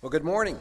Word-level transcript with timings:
Well, 0.00 0.10
good 0.10 0.22
morning. 0.22 0.60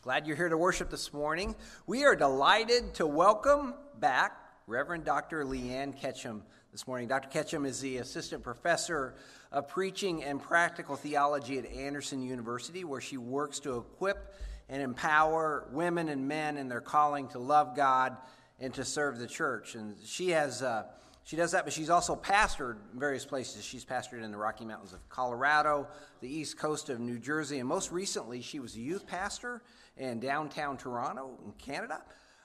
Glad 0.00 0.26
you're 0.26 0.34
here 0.34 0.48
to 0.48 0.56
worship 0.56 0.88
this 0.88 1.12
morning. 1.12 1.54
We 1.86 2.04
are 2.04 2.16
delighted 2.16 2.94
to 2.94 3.06
welcome 3.06 3.74
back 4.00 4.32
Reverend 4.66 5.04
Dr. 5.04 5.44
Leanne 5.44 5.94
Ketchum 5.94 6.42
this 6.72 6.86
morning. 6.86 7.06
Dr. 7.06 7.28
Ketchum 7.28 7.66
is 7.66 7.78
the 7.82 7.98
assistant 7.98 8.42
professor 8.42 9.14
of 9.52 9.68
preaching 9.68 10.24
and 10.24 10.40
practical 10.40 10.96
theology 10.96 11.58
at 11.58 11.66
Anderson 11.66 12.22
University, 12.22 12.82
where 12.82 13.02
she 13.02 13.18
works 13.18 13.60
to 13.60 13.76
equip 13.76 14.34
and 14.70 14.80
empower 14.80 15.68
women 15.70 16.08
and 16.08 16.26
men 16.26 16.56
in 16.56 16.70
their 16.70 16.80
calling 16.80 17.28
to 17.28 17.38
love 17.38 17.76
God 17.76 18.16
and 18.58 18.72
to 18.72 18.86
serve 18.86 19.18
the 19.18 19.26
church. 19.26 19.74
And 19.74 19.96
she 20.02 20.30
has. 20.30 20.62
Uh, 20.62 20.84
she 21.26 21.34
does 21.34 21.50
that, 21.50 21.64
but 21.64 21.72
she's 21.72 21.90
also 21.90 22.14
pastored 22.14 22.76
in 22.92 23.00
various 23.00 23.24
places. 23.24 23.64
She's 23.64 23.84
pastored 23.84 24.22
in 24.22 24.30
the 24.30 24.38
Rocky 24.38 24.64
Mountains 24.64 24.92
of 24.92 25.06
Colorado, 25.08 25.88
the 26.20 26.28
east 26.28 26.56
coast 26.56 26.88
of 26.88 27.00
New 27.00 27.18
Jersey, 27.18 27.58
and 27.58 27.68
most 27.68 27.90
recently, 27.90 28.40
she 28.40 28.60
was 28.60 28.76
a 28.76 28.78
youth 28.78 29.08
pastor 29.08 29.60
in 29.96 30.20
downtown 30.20 30.76
Toronto 30.76 31.36
in 31.44 31.50
Canada. 31.54 32.00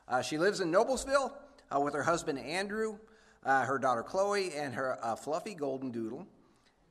Uh, 0.08 0.24
she 0.24 0.40
lives 0.40 0.62
in 0.62 0.72
Noblesville 0.72 1.32
uh, 1.70 1.80
with 1.80 1.94
her 1.94 2.02
husband 2.02 2.40
Andrew, 2.40 2.98
uh, 3.46 3.66
her 3.66 3.78
daughter 3.78 4.02
Chloe, 4.02 4.52
and 4.56 4.74
her 4.74 4.98
uh, 5.06 5.16
fluffy 5.16 5.54
golden 5.54 5.92
doodle. 5.92 6.26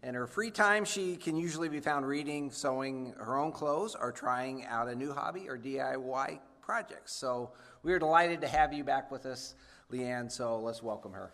In 0.04 0.14
her 0.14 0.28
free 0.28 0.52
time, 0.52 0.84
she 0.84 1.16
can 1.16 1.34
usually 1.34 1.68
be 1.68 1.80
found 1.80 2.06
reading, 2.06 2.52
sewing 2.52 3.14
her 3.18 3.36
own 3.36 3.50
clothes, 3.50 3.96
or 4.00 4.12
trying 4.12 4.64
out 4.66 4.86
a 4.86 4.94
new 4.94 5.12
hobby 5.12 5.48
or 5.48 5.58
DIY 5.58 6.38
projects. 6.62 7.14
So 7.14 7.50
we 7.82 7.92
are 7.92 7.98
delighted 7.98 8.42
to 8.42 8.46
have 8.46 8.72
you 8.72 8.84
back 8.84 9.10
with 9.10 9.26
us, 9.26 9.56
Leanne. 9.90 10.30
So 10.30 10.60
let's 10.60 10.84
welcome 10.84 11.14
her. 11.14 11.32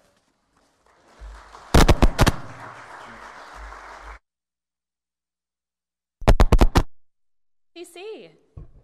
ECC, 7.87 8.31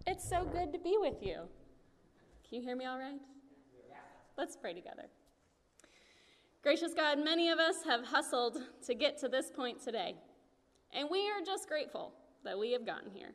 it's 0.05 0.27
so 0.27 0.45
good 0.45 0.71
to 0.73 0.79
be 0.79 0.95
with 0.99 1.21
you. 1.21 1.41
Can 2.47 2.59
you 2.59 2.61
hear 2.61 2.75
me 2.75 2.85
all 2.85 2.97
right? 2.97 3.19
Let's 4.37 4.57
pray 4.57 4.73
together. 4.73 5.03
Gracious 6.63 6.93
God, 6.95 7.19
many 7.23 7.49
of 7.49 7.59
us 7.59 7.83
have 7.85 8.03
hustled 8.05 8.57
to 8.85 8.95
get 8.95 9.19
to 9.19 9.27
this 9.27 9.51
point 9.51 9.83
today, 9.83 10.15
and 10.91 11.07
we 11.11 11.29
are 11.29 11.45
just 11.45 11.67
grateful 11.67 12.13
that 12.43 12.57
we 12.57 12.71
have 12.71 12.85
gotten 12.85 13.11
here. 13.11 13.33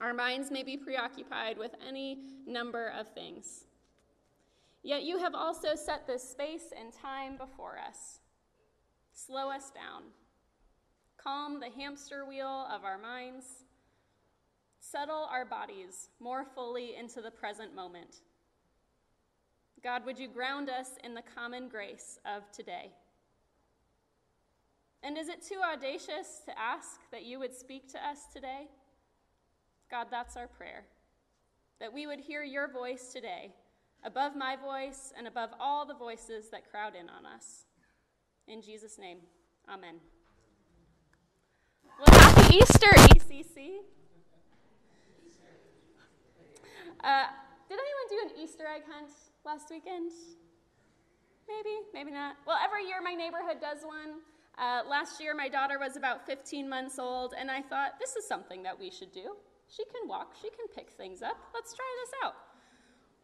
Our 0.00 0.14
minds 0.14 0.50
may 0.50 0.62
be 0.62 0.76
preoccupied 0.76 1.58
with 1.58 1.72
any 1.86 2.18
number 2.46 2.92
of 2.98 3.12
things. 3.14 3.66
Yet 4.82 5.04
you 5.04 5.18
have 5.18 5.34
also 5.34 5.74
set 5.74 6.06
this 6.06 6.28
space 6.28 6.72
and 6.76 6.92
time 6.92 7.36
before 7.36 7.78
us. 7.78 8.18
Slow 9.12 9.50
us 9.50 9.70
down. 9.70 10.04
Calm 11.22 11.60
the 11.60 11.70
hamster 11.70 12.24
wheel 12.24 12.66
of 12.74 12.84
our 12.84 12.98
minds 12.98 13.44
settle 14.90 15.28
our 15.30 15.44
bodies 15.44 16.08
more 16.18 16.44
fully 16.44 16.96
into 16.96 17.20
the 17.20 17.30
present 17.30 17.74
moment. 17.74 18.16
God, 19.82 20.04
would 20.04 20.18
you 20.18 20.28
ground 20.28 20.68
us 20.68 20.90
in 21.04 21.14
the 21.14 21.22
common 21.34 21.68
grace 21.68 22.18
of 22.24 22.50
today? 22.52 22.90
And 25.02 25.16
is 25.16 25.28
it 25.28 25.42
too 25.42 25.60
audacious 25.64 26.42
to 26.44 26.58
ask 26.58 27.00
that 27.10 27.24
you 27.24 27.38
would 27.38 27.54
speak 27.54 27.90
to 27.92 27.98
us 27.98 28.18
today? 28.32 28.68
God, 29.90 30.08
that's 30.10 30.36
our 30.36 30.46
prayer. 30.46 30.84
That 31.80 31.92
we 31.92 32.06
would 32.06 32.20
hear 32.20 32.42
your 32.42 32.70
voice 32.70 33.12
today, 33.12 33.54
above 34.04 34.36
my 34.36 34.56
voice 34.56 35.12
and 35.16 35.26
above 35.26 35.50
all 35.58 35.86
the 35.86 35.94
voices 35.94 36.50
that 36.50 36.70
crowd 36.70 36.92
in 36.94 37.08
on 37.08 37.24
us. 37.24 37.64
In 38.46 38.60
Jesus' 38.60 38.98
name, 38.98 39.18
amen. 39.72 39.94
Well, 41.98 42.20
happy 42.20 42.58
Easter, 42.58 42.90
ECC. 43.14 43.78
Uh, 47.02 47.26
did 47.68 47.78
anyone 47.78 48.06
do 48.10 48.34
an 48.34 48.42
Easter 48.42 48.64
egg 48.66 48.82
hunt 48.90 49.10
last 49.44 49.70
weekend? 49.70 50.12
Maybe, 51.48 51.76
maybe 51.94 52.10
not. 52.10 52.36
Well, 52.46 52.58
every 52.62 52.86
year 52.86 53.00
my 53.02 53.14
neighborhood 53.14 53.60
does 53.60 53.82
one. 53.82 54.20
Uh, 54.58 54.82
last 54.88 55.20
year 55.20 55.34
my 55.34 55.48
daughter 55.48 55.78
was 55.78 55.96
about 55.96 56.26
15 56.26 56.68
months 56.68 56.98
old, 56.98 57.34
and 57.38 57.50
I 57.50 57.62
thought, 57.62 57.98
this 57.98 58.16
is 58.16 58.26
something 58.26 58.62
that 58.64 58.78
we 58.78 58.90
should 58.90 59.12
do. 59.12 59.36
She 59.68 59.84
can 59.84 60.08
walk, 60.08 60.34
she 60.40 60.50
can 60.50 60.66
pick 60.74 60.90
things 60.90 61.22
up. 61.22 61.38
Let's 61.54 61.72
try 61.74 61.86
this 62.04 62.12
out. 62.24 62.34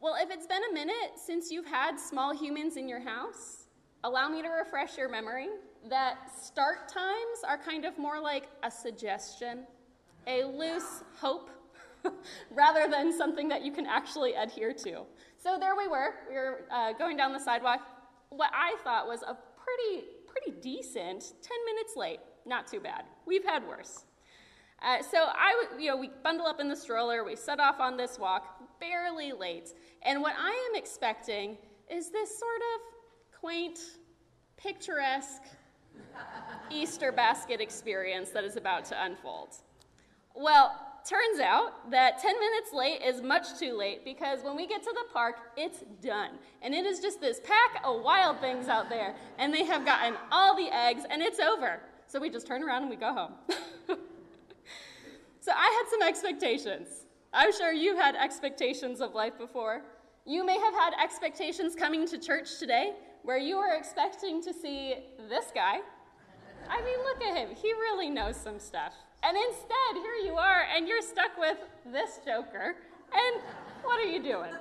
Well, 0.01 0.15
if 0.21 0.31
it's 0.31 0.47
been 0.47 0.63
a 0.71 0.75
minute 0.75 1.19
since 1.23 1.51
you've 1.51 1.67
had 1.67 1.99
small 1.99 2.35
humans 2.35 2.77
in 2.77 2.89
your 2.89 3.01
house, 3.01 3.67
allow 4.05 4.29
me 4.29 4.43
to 4.43 4.49
refresh 4.49 4.97
your 4.97 5.09
memory 5.11 5.49
that 5.89 6.31
start 6.41 6.89
times 6.89 7.45
are 7.47 7.59
kind 7.59 7.85
of 7.85 7.99
more 7.99 8.21
like 8.21 8.49
a 8.63 8.71
suggestion, 8.71 9.67
a 10.27 10.45
loose 10.45 11.03
hope 11.19 11.51
rather 12.51 12.91
than 12.91 13.17
something 13.17 13.49
that 13.49 13.65
you 13.65 13.73
can 13.73 13.87
actually 13.87 14.35
adhere 14.35 14.73
to. 14.73 15.03
So 15.37 15.59
there 15.59 15.77
we 15.77 15.89
were. 15.89 16.15
We 16.29 16.35
were 16.35 16.65
uh, 16.71 16.93
going 16.93 17.17
down 17.17 17.33
the 17.33 17.41
sidewalk. 17.41 17.81
What 18.31 18.51
I 18.53 18.77
thought 18.83 19.07
was 19.07 19.23
a 19.23 19.37
pretty, 19.37 20.07
pretty 20.27 20.61
decent 20.61 21.33
10 21.43 21.57
minutes 21.67 21.95
late. 21.97 22.21
Not 22.45 22.67
too 22.67 22.81
bad. 22.81 23.05
We've 23.27 23.45
had 23.45 23.67
worse. 23.67 24.05
Uh, 24.83 25.03
so 25.03 25.19
I, 25.19 25.67
you 25.79 25.89
know, 25.89 25.97
we 25.97 26.11
bundle 26.23 26.47
up 26.47 26.61
in 26.61 26.69
the 26.69 26.77
stroller. 26.77 27.25
We 27.25 27.35
set 27.35 27.61
off 27.61 27.81
on 27.81 27.97
this 27.97 28.19
walk, 28.19 28.79
barely 28.79 29.33
late. 29.33 29.73
And 30.03 30.21
what 30.21 30.35
I 30.39 30.51
am 30.71 30.77
expecting 30.77 31.57
is 31.91 32.11
this 32.11 32.39
sort 32.39 32.61
of 32.75 33.41
quaint, 33.41 33.79
picturesque 34.57 35.43
Easter 36.71 37.13
basket 37.13 37.61
experience 37.61 38.31
that 38.31 38.45
is 38.45 38.57
about 38.57 38.85
to 38.87 39.05
unfold. 39.05 39.57
Well, 40.35 40.79
turns 41.09 41.41
out 41.41 41.91
that 41.91 42.21
10 42.21 42.39
minutes 42.39 42.73
late 42.73 43.01
is 43.03 43.23
much 43.23 43.59
too 43.59 43.77
late 43.77 44.05
because 44.05 44.43
when 44.43 44.57
we 44.57 44.67
get 44.67 44.83
to 44.83 44.93
the 44.93 45.13
park, 45.13 45.37
it's 45.57 45.85
done. 46.03 46.31
And 46.63 46.75
it 46.75 46.85
is 46.85 47.01
just 47.01 47.21
this 47.21 47.41
pack 47.41 47.83
of 47.85 48.03
wild 48.03 48.41
things 48.41 48.69
out 48.69 48.89
there. 48.89 49.15
And 49.39 49.55
they 49.55 49.65
have 49.65 49.85
gotten 49.85 50.15
all 50.33 50.57
the 50.57 50.75
eggs, 50.75 51.05
and 51.09 51.23
it's 51.23 51.39
over. 51.39 51.81
So 52.07 52.21
we 52.21 52.31
just 52.31 52.47
turn 52.47 52.63
around 52.63 52.83
and 52.83 52.91
we 52.91 52.97
go 52.97 53.13
home. 53.13 53.33
so 55.41 55.53
I 55.55 55.85
had 55.85 55.91
some 55.91 56.03
expectations. 56.07 56.89
I'm 57.33 57.53
sure 57.53 57.73
you've 57.73 57.99
had 57.99 58.17
expectations 58.17 59.01
of 59.01 59.15
life 59.15 59.39
before. 59.39 59.83
You 60.25 60.45
may 60.45 60.59
have 60.59 60.75
had 60.75 60.93
expectations 61.03 61.75
coming 61.77 62.07
to 62.09 62.19
church 62.19 62.59
today 62.59 62.95
where 63.23 63.39
you 63.39 63.59
were 63.59 63.75
expecting 63.77 64.43
to 64.43 64.53
see 64.53 64.95
this 65.29 65.47
guy. 65.55 65.79
I 66.69 66.83
mean, 66.83 66.99
look 67.05 67.23
at 67.23 67.37
him. 67.37 67.55
He 67.55 67.73
really 67.73 68.11
knows 68.11 68.37
some 68.37 68.59
stuff. 68.59 68.95
And 69.23 69.37
instead, 69.37 70.03
here 70.03 70.15
you 70.25 70.37
are, 70.37 70.67
and 70.75 70.87
you're 70.87 71.03
stuck 71.03 71.37
with 71.39 71.59
this 71.93 72.21
joker. 72.25 72.77
And 73.13 73.43
what 73.83 73.99
are 73.99 74.09
you 74.09 74.23
doing? 74.23 74.53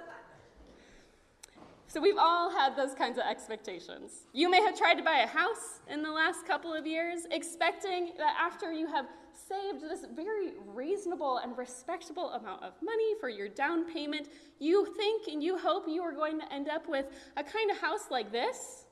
So, 1.88 2.02
we've 2.02 2.18
all 2.18 2.52
had 2.52 2.76
those 2.76 2.94
kinds 2.94 3.18
of 3.18 3.24
expectations. 3.30 4.28
You 4.34 4.50
may 4.50 4.62
have 4.62 4.78
tried 4.78 4.96
to 4.96 5.04
buy 5.04 5.20
a 5.20 5.28
house 5.28 5.80
in 5.90 6.02
the 6.04 6.12
last 6.12 6.46
couple 6.46 6.74
of 6.74 6.86
years, 6.86 7.22
expecting 7.32 8.12
that 8.18 8.36
after 8.40 8.74
you 8.74 8.88
have 8.88 9.06
saved 9.48 9.82
this 9.82 10.06
very 10.16 10.54
reasonable 10.74 11.38
and 11.38 11.58
respectable 11.58 12.32
amount 12.32 12.64
of 12.64 12.74
money 12.82 13.14
for 13.20 13.30
your 13.30 13.48
down 13.48 13.92
payment, 13.92 14.30
you 14.60 14.86
think 14.98 15.28
and 15.28 15.44
you 15.44 15.58
hope 15.58 15.86
you 15.88 16.02
are 16.02 16.14
going 16.14 16.40
to 16.40 16.54
end 16.54 16.70
up 16.70 16.88
with 16.90 17.06
a 17.38 17.44
kind 17.44 17.70
of 17.72 17.78
house 17.78 18.08
like 18.10 18.32
this 18.32 18.85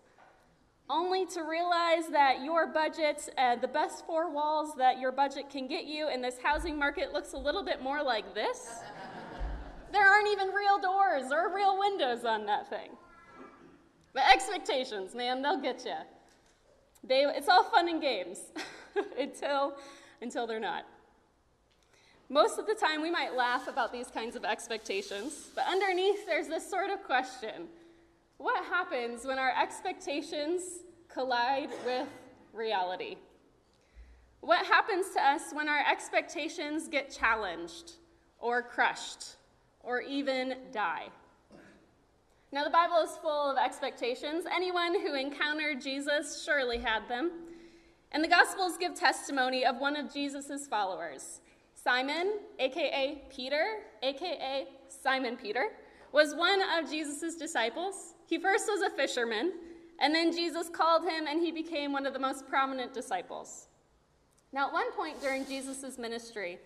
only 0.90 1.26
to 1.28 1.42
realize 1.42 2.08
that 2.12 2.44
your 2.44 2.68
budget, 2.68 3.30
uh, 3.38 3.56
the 3.56 3.68
best 3.68 4.06
four 4.06 4.30
walls 4.30 4.76
that 4.78 5.00
your 5.00 5.12
budget 5.12 5.50
can 5.50 5.68
get 5.68 5.86
you 5.86 6.10
in 6.10 6.22
this 6.22 6.36
housing 6.44 6.78
market, 6.78 7.14
looks 7.14 7.34
a 7.34 7.38
little 7.38 7.64
bit 7.64 7.82
more 7.82 8.04
like 8.04 8.34
this. 8.34 8.70
there 9.92 10.08
aren't 10.08 10.28
even 10.30 10.50
real 10.50 10.80
doors 10.80 11.32
or 11.32 11.54
real 11.56 11.80
windows 11.80 12.26
on 12.26 12.46
that 12.46 12.70
thing. 12.70 12.90
But 14.14 14.24
expectations, 14.32 15.16
man, 15.16 15.42
they'll 15.42 15.62
get 15.62 15.86
you. 15.86 15.96
They, 17.04 17.22
it's 17.22 17.50
all 17.50 17.64
fun 17.64 17.90
and 17.90 18.02
games 18.02 18.40
until, 19.20 19.76
until 20.22 20.46
they're 20.46 20.60
not. 20.60 20.86
Most 22.29 22.58
of 22.58 22.66
the 22.66 22.76
time, 22.76 23.02
we 23.02 23.12
might 23.12 23.36
laugh 23.36 23.68
about 23.68 23.91
these 23.91 24.08
kinds 24.08 24.36
of 24.36 24.46
expectations, 24.46 25.50
but 25.56 25.66
underneath, 25.70 26.26
there's 26.26 26.47
this 26.47 26.68
sort 26.70 26.90
of 26.90 27.03
question 27.03 27.68
what 28.43 28.66
happens 28.66 29.25
when 29.25 29.40
our 29.40 29.53
expectations 29.57 30.63
collide 31.07 31.69
with 31.85 32.09
reality? 32.51 33.16
What 34.41 34.66
happens 34.66 35.11
to 35.16 35.22
us 35.22 35.53
when 35.53 35.69
our 35.69 35.79
expectations 35.90 36.90
get 36.90 37.09
challenged 37.09 37.93
or 38.40 38.61
crushed 38.61 39.37
or 39.79 40.01
even 40.01 40.55
die? 40.73 41.07
Now, 42.51 42.66
the 42.66 42.69
Bible 42.69 42.97
is 42.97 43.16
full 43.22 43.49
of 43.49 43.57
expectations. 43.57 44.43
Anyone 44.53 44.99
who 44.99 45.16
encountered 45.16 45.79
Jesus 45.79 46.43
surely 46.43 46.79
had 46.79 47.07
them. 47.07 47.31
And 48.11 48.22
the 48.22 48.28
Gospels 48.28 48.75
give 48.78 48.93
testimony 48.93 49.66
of 49.66 49.78
one 49.78 49.95
of 49.95 50.13
Jesus' 50.13 50.67
followers, 50.67 51.40
Simon, 51.75 52.40
aka 52.59 53.23
Peter, 53.34 53.78
aka 54.03 54.67
Simon 54.90 55.37
Peter, 55.37 55.69
was 56.14 56.34
one 56.36 56.62
of 56.78 56.90
Jesus' 56.90 57.36
disciples. 57.36 58.14
He 58.28 58.38
first 58.38 58.68
was 58.70 58.82
a 58.82 58.90
fisherman, 58.90 59.52
and 60.00 60.16
then 60.16 60.32
Jesus 60.32 60.70
called 60.70 61.04
him, 61.04 61.28
and 61.28 61.42
he 61.42 61.52
became 61.52 61.92
one 61.92 62.06
of 62.06 62.14
the 62.14 62.20
most 62.20 62.48
prominent 62.48 62.94
disciples. 62.94 63.68
Now, 64.54 64.68
at 64.68 64.74
one 64.74 64.92
point 64.94 65.20
during 65.22 65.46
Jesus' 65.46 65.98
ministry, 65.98 66.60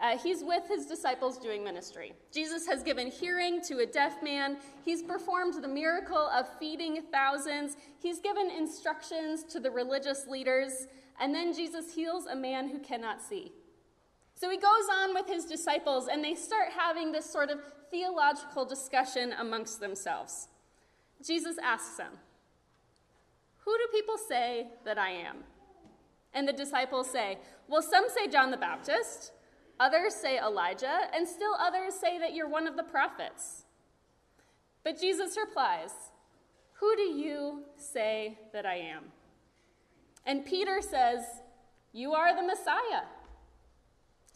Uh, 0.00 0.16
he's 0.16 0.44
with 0.44 0.68
his 0.68 0.86
disciples 0.86 1.38
doing 1.38 1.64
ministry. 1.64 2.12
Jesus 2.30 2.68
has 2.68 2.84
given 2.84 3.08
hearing 3.10 3.60
to 3.62 3.80
a 3.80 3.86
deaf 3.86 4.22
man. 4.22 4.56
He's 4.84 5.02
performed 5.02 5.54
the 5.54 5.66
miracle 5.66 6.28
of 6.38 6.46
feeding 6.60 7.02
thousands. 7.10 7.76
He's 8.00 8.20
given 8.20 8.48
instructions 8.48 9.42
to 9.52 9.58
the 9.58 9.72
religious 9.72 10.28
leaders. 10.28 10.86
And 11.18 11.34
then 11.34 11.52
Jesus 11.52 11.92
heals 11.92 12.26
a 12.26 12.36
man 12.36 12.68
who 12.68 12.78
cannot 12.78 13.20
see. 13.20 13.50
So 14.36 14.48
he 14.48 14.56
goes 14.56 14.88
on 15.00 15.14
with 15.14 15.26
his 15.26 15.44
disciples, 15.44 16.06
and 16.06 16.22
they 16.22 16.36
start 16.36 16.68
having 16.70 17.10
this 17.10 17.28
sort 17.28 17.50
of 17.50 17.58
theological 17.90 18.64
discussion 18.64 19.32
amongst 19.38 19.80
themselves. 19.80 20.48
Jesus 21.24 21.56
asks 21.62 21.96
them, 21.96 22.12
Who 23.64 23.76
do 23.76 23.86
people 23.92 24.16
say 24.16 24.68
that 24.84 24.98
I 24.98 25.10
am? 25.10 25.38
And 26.34 26.46
the 26.46 26.52
disciples 26.52 27.10
say, 27.10 27.38
Well, 27.68 27.82
some 27.82 28.06
say 28.08 28.28
John 28.28 28.50
the 28.50 28.56
Baptist. 28.56 29.32
Others 29.80 30.14
say 30.14 30.38
Elijah, 30.38 31.08
and 31.14 31.26
still 31.26 31.54
others 31.54 31.94
say 31.94 32.18
that 32.18 32.34
you're 32.34 32.48
one 32.48 32.66
of 32.66 32.76
the 32.76 32.82
prophets. 32.82 33.64
But 34.82 35.00
Jesus 35.00 35.36
replies, 35.36 35.92
Who 36.74 36.96
do 36.96 37.02
you 37.02 37.62
say 37.76 38.38
that 38.52 38.66
I 38.66 38.76
am? 38.76 39.04
And 40.26 40.44
Peter 40.44 40.80
says, 40.80 41.22
You 41.92 42.12
are 42.12 42.34
the 42.34 42.46
Messiah. 42.46 43.04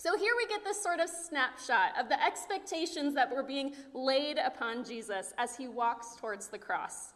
So 0.03 0.19
here 0.19 0.33
we 0.37 0.47
get 0.49 0.65
this 0.65 0.83
sort 0.83 0.99
of 0.99 1.09
snapshot 1.09 1.93
of 1.97 2.09
the 2.09 2.21
expectations 2.21 3.15
that 3.15 3.31
were 3.31 3.45
being 3.45 3.73
laid 3.95 4.37
upon 4.37 4.83
Jesus 4.83 5.33
as 5.39 5.57
he 5.57 5.69
walks 5.69 6.17
towards 6.17 6.49
the 6.49 6.59
cross. 6.59 7.13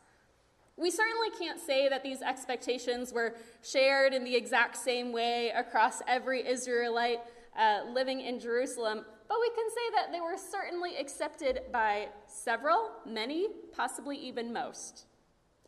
We 0.77 0.93
certainly 0.93 1.31
can't 1.37 1.59
say 1.59 1.89
that 1.89 2.05
these 2.05 2.23
expectations 2.23 3.13
were 3.13 3.35
shared 3.61 4.15
in 4.15 4.23
the 4.23 4.37
exact 4.37 4.77
same 4.77 5.11
way 5.11 5.51
across 5.57 6.01
every 6.07 6.47
Israelite 6.47 7.19
uh, 7.59 7.81
living 7.93 8.21
in 8.21 8.39
Jerusalem, 8.39 9.05
but 9.27 9.39
we 9.41 9.49
can 9.49 9.69
say 9.69 9.97
that 9.97 10.13
they 10.13 10.21
were 10.21 10.37
certainly 10.37 10.95
accepted 10.97 11.63
by 11.73 12.07
several, 12.29 12.93
many, 13.05 13.49
possibly 13.73 14.17
even 14.17 14.53
most. 14.53 15.07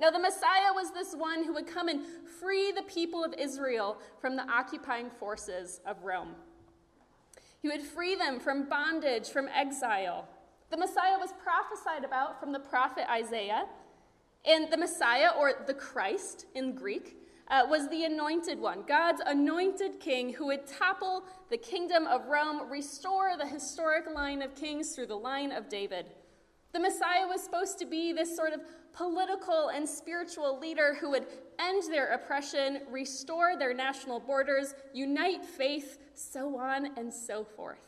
Now, 0.00 0.10
the 0.10 0.20
Messiah 0.20 0.72
was 0.72 0.92
this 0.92 1.16
one 1.16 1.42
who 1.42 1.52
would 1.54 1.66
come 1.66 1.88
and 1.88 2.00
free 2.40 2.70
the 2.70 2.84
people 2.84 3.24
of 3.24 3.34
Israel 3.36 3.98
from 4.20 4.36
the 4.36 4.48
occupying 4.48 5.10
forces 5.10 5.80
of 5.84 6.04
Rome. 6.04 6.36
He 7.62 7.68
would 7.68 7.82
free 7.82 8.14
them 8.14 8.40
from 8.40 8.68
bondage, 8.68 9.28
from 9.28 9.48
exile. 9.48 10.28
The 10.70 10.76
Messiah 10.76 11.18
was 11.18 11.32
prophesied 11.42 12.04
about 12.04 12.38
from 12.38 12.52
the 12.52 12.60
prophet 12.60 13.10
Isaiah. 13.10 13.66
And 14.44 14.70
the 14.70 14.76
Messiah, 14.76 15.30
or 15.36 15.64
the 15.66 15.74
Christ 15.74 16.46
in 16.54 16.74
Greek, 16.74 17.16
uh, 17.48 17.66
was 17.68 17.88
the 17.88 18.04
anointed 18.04 18.60
one, 18.60 18.82
God's 18.86 19.22
anointed 19.24 20.00
king 20.00 20.34
who 20.34 20.46
would 20.46 20.66
topple 20.66 21.24
the 21.50 21.56
kingdom 21.56 22.06
of 22.06 22.26
Rome, 22.26 22.70
restore 22.70 23.36
the 23.36 23.46
historic 23.46 24.04
line 24.14 24.42
of 24.42 24.54
kings 24.54 24.94
through 24.94 25.06
the 25.06 25.16
line 25.16 25.50
of 25.50 25.68
David. 25.68 26.06
The 26.72 26.80
Messiah 26.80 27.26
was 27.26 27.42
supposed 27.42 27.78
to 27.78 27.86
be 27.86 28.12
this 28.12 28.36
sort 28.36 28.52
of 28.52 28.60
political 28.98 29.68
and 29.68 29.88
spiritual 29.88 30.58
leader 30.58 30.96
who 31.00 31.10
would 31.10 31.26
end 31.60 31.84
their 31.88 32.12
oppression, 32.12 32.80
restore 32.90 33.56
their 33.56 33.72
national 33.72 34.18
borders, 34.18 34.74
unite 34.92 35.44
faith, 35.44 35.98
so 36.14 36.58
on 36.58 36.86
and 36.98 37.14
so 37.14 37.44
forth. 37.44 37.78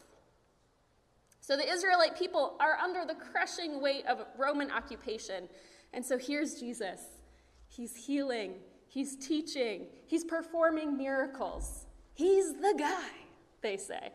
So 1.40 1.56
the 1.56 1.68
Israelite 1.68 2.16
people 2.16 2.56
are 2.60 2.76
under 2.76 3.04
the 3.04 3.16
crushing 3.16 3.82
weight 3.82 4.06
of 4.06 4.24
Roman 4.38 4.70
occupation. 4.70 5.48
And 5.92 6.06
so 6.06 6.16
here's 6.16 6.60
Jesus. 6.60 7.00
He's 7.66 7.96
healing, 7.96 8.54
He's 8.86 9.14
teaching, 9.14 9.86
he's 10.08 10.24
performing 10.24 10.96
miracles. 10.96 11.86
He's 12.12 12.54
the 12.54 12.74
guy, 12.76 13.08
they 13.62 13.76
say. 13.76 14.10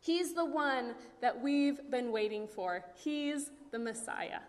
He's 0.00 0.32
the 0.32 0.44
one 0.46 0.94
that 1.20 1.42
we've 1.42 1.90
been 1.90 2.12
waiting 2.12 2.48
for. 2.48 2.82
He's 2.94 3.50
the 3.72 3.78
Messiah. 3.78 4.40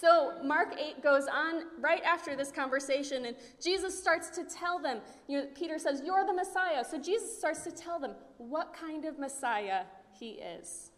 So 0.00 0.34
Mark 0.44 0.74
8 0.78 1.02
goes 1.02 1.26
on 1.26 1.64
right 1.80 2.02
after 2.04 2.36
this 2.36 2.52
conversation, 2.52 3.24
and 3.24 3.36
Jesus 3.60 3.98
starts 3.98 4.30
to 4.30 4.44
tell 4.44 4.78
them, 4.78 5.00
you 5.26 5.40
know, 5.40 5.46
Peter 5.54 5.78
says, 5.78 6.02
You're 6.04 6.24
the 6.24 6.34
Messiah. 6.34 6.84
So 6.84 7.00
Jesus 7.00 7.36
starts 7.36 7.64
to 7.64 7.72
tell 7.72 7.98
them 7.98 8.12
what 8.36 8.72
kind 8.72 9.04
of 9.04 9.18
Messiah 9.18 9.82
he 10.18 10.32
is. 10.32 10.90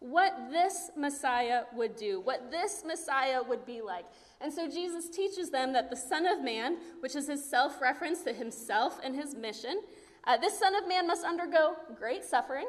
What 0.00 0.50
this 0.50 0.90
Messiah 0.96 1.62
would 1.74 1.96
do, 1.96 2.20
what 2.20 2.50
this 2.50 2.84
Messiah 2.86 3.42
would 3.42 3.64
be 3.64 3.80
like. 3.80 4.04
And 4.40 4.52
so 4.52 4.68
Jesus 4.68 5.08
teaches 5.08 5.50
them 5.50 5.72
that 5.72 5.90
the 5.90 5.96
Son 5.96 6.26
of 6.26 6.44
Man, 6.44 6.76
which 7.00 7.16
is 7.16 7.28
his 7.28 7.44
self 7.44 7.80
reference 7.80 8.22
to 8.24 8.32
himself 8.32 9.00
and 9.02 9.16
his 9.16 9.34
mission, 9.34 9.80
uh, 10.24 10.36
this 10.36 10.58
Son 10.58 10.74
of 10.76 10.86
Man 10.86 11.06
must 11.06 11.24
undergo 11.24 11.76
great 11.98 12.24
suffering. 12.24 12.68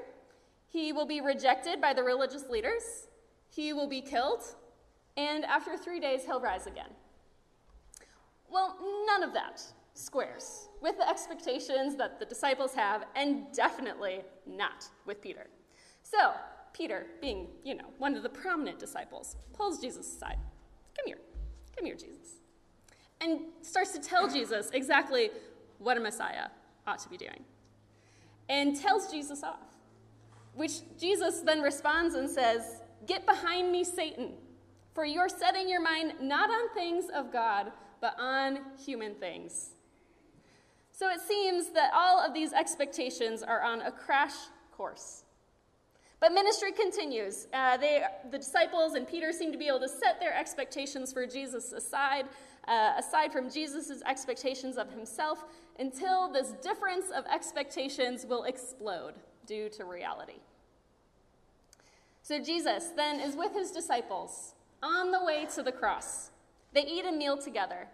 He 0.69 0.93
will 0.93 1.05
be 1.05 1.19
rejected 1.19 1.81
by 1.81 1.93
the 1.93 2.03
religious 2.03 2.47
leaders. 2.49 3.07
He 3.49 3.73
will 3.73 3.87
be 3.87 4.01
killed. 4.01 4.43
And 5.17 5.45
after 5.45 5.77
three 5.77 5.99
days, 5.99 6.23
he'll 6.25 6.41
rise 6.41 6.67
again. 6.67 6.89
Well, 8.49 8.77
none 9.05 9.23
of 9.23 9.33
that 9.33 9.61
squares 9.93 10.69
with 10.81 10.97
the 10.97 11.07
expectations 11.07 11.95
that 11.97 12.19
the 12.19 12.25
disciples 12.25 12.73
have, 12.73 13.05
and 13.15 13.51
definitely 13.53 14.21
not 14.47 14.85
with 15.05 15.21
Peter. 15.21 15.47
So, 16.03 16.33
Peter, 16.73 17.05
being, 17.21 17.47
you 17.63 17.75
know, 17.75 17.85
one 17.97 18.15
of 18.15 18.23
the 18.23 18.29
prominent 18.29 18.79
disciples, 18.79 19.35
pulls 19.53 19.79
Jesus 19.79 20.07
aside. 20.07 20.37
Come 20.95 21.05
here. 21.05 21.19
Come 21.75 21.85
here, 21.85 21.95
Jesus. 21.95 22.39
And 23.21 23.41
starts 23.61 23.91
to 23.91 23.99
tell 23.99 24.29
Jesus 24.29 24.69
exactly 24.71 25.29
what 25.77 25.97
a 25.97 25.99
Messiah 25.99 26.47
ought 26.87 26.99
to 26.99 27.09
be 27.09 27.17
doing. 27.17 27.43
And 28.47 28.75
tells 28.75 29.11
Jesus 29.11 29.43
off. 29.43 29.59
Which 30.55 30.79
Jesus 30.97 31.41
then 31.41 31.61
responds 31.61 32.15
and 32.15 32.29
says, 32.29 32.81
Get 33.05 33.25
behind 33.25 33.71
me, 33.71 33.83
Satan, 33.83 34.33
for 34.93 35.05
you're 35.05 35.29
setting 35.29 35.69
your 35.69 35.81
mind 35.81 36.13
not 36.21 36.49
on 36.49 36.73
things 36.73 37.05
of 37.13 37.31
God, 37.31 37.71
but 38.01 38.15
on 38.19 38.59
human 38.77 39.15
things. 39.15 39.71
So 40.91 41.09
it 41.09 41.21
seems 41.21 41.69
that 41.69 41.91
all 41.93 42.19
of 42.19 42.33
these 42.33 42.51
expectations 42.51 43.41
are 43.41 43.61
on 43.61 43.81
a 43.81 43.91
crash 43.91 44.33
course. 44.75 45.23
But 46.19 46.33
ministry 46.33 46.73
continues. 46.73 47.47
Uh, 47.53 47.77
they, 47.77 48.03
the 48.29 48.37
disciples 48.37 48.95
and 48.95 49.07
Peter 49.07 49.31
seem 49.31 49.53
to 49.53 49.57
be 49.57 49.67
able 49.67 49.79
to 49.79 49.87
set 49.87 50.19
their 50.19 50.37
expectations 50.37 51.13
for 51.13 51.25
Jesus 51.25 51.71
aside, 51.71 52.25
uh, 52.67 52.91
aside 52.97 53.31
from 53.31 53.49
Jesus' 53.49 54.01
expectations 54.05 54.77
of 54.77 54.91
himself, 54.91 55.45
until 55.79 56.29
this 56.29 56.51
difference 56.61 57.05
of 57.15 57.25
expectations 57.33 58.25
will 58.25 58.43
explode 58.43 59.13
due 59.45 59.69
to 59.69 59.85
reality. 59.85 60.39
So 62.21 62.39
Jesus 62.39 62.89
then 62.95 63.21
is 63.21 63.37
with 63.37 63.53
his 63.53 63.71
disciples 63.71 64.55
on 64.81 65.11
the 65.11 65.23
way 65.23 65.45
to 65.55 65.63
the 65.63 65.71
cross. 65.71 66.31
They 66.73 66.85
eat 66.85 67.05
a 67.05 67.11
meal 67.11 67.37
together. 67.37 67.87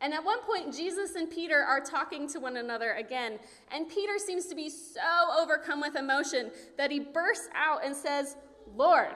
And 0.00 0.14
at 0.14 0.24
one 0.24 0.40
point, 0.42 0.74
Jesus 0.74 1.16
and 1.16 1.28
Peter 1.28 1.58
are 1.58 1.80
talking 1.80 2.28
to 2.28 2.38
one 2.38 2.56
another 2.56 2.92
again. 2.92 3.38
And 3.72 3.88
Peter 3.88 4.18
seems 4.18 4.46
to 4.46 4.54
be 4.54 4.68
so 4.70 5.00
overcome 5.36 5.80
with 5.80 5.96
emotion 5.96 6.52
that 6.76 6.90
he 6.90 7.00
bursts 7.00 7.48
out 7.54 7.84
and 7.84 7.96
says, 7.96 8.36
Lord, 8.76 9.14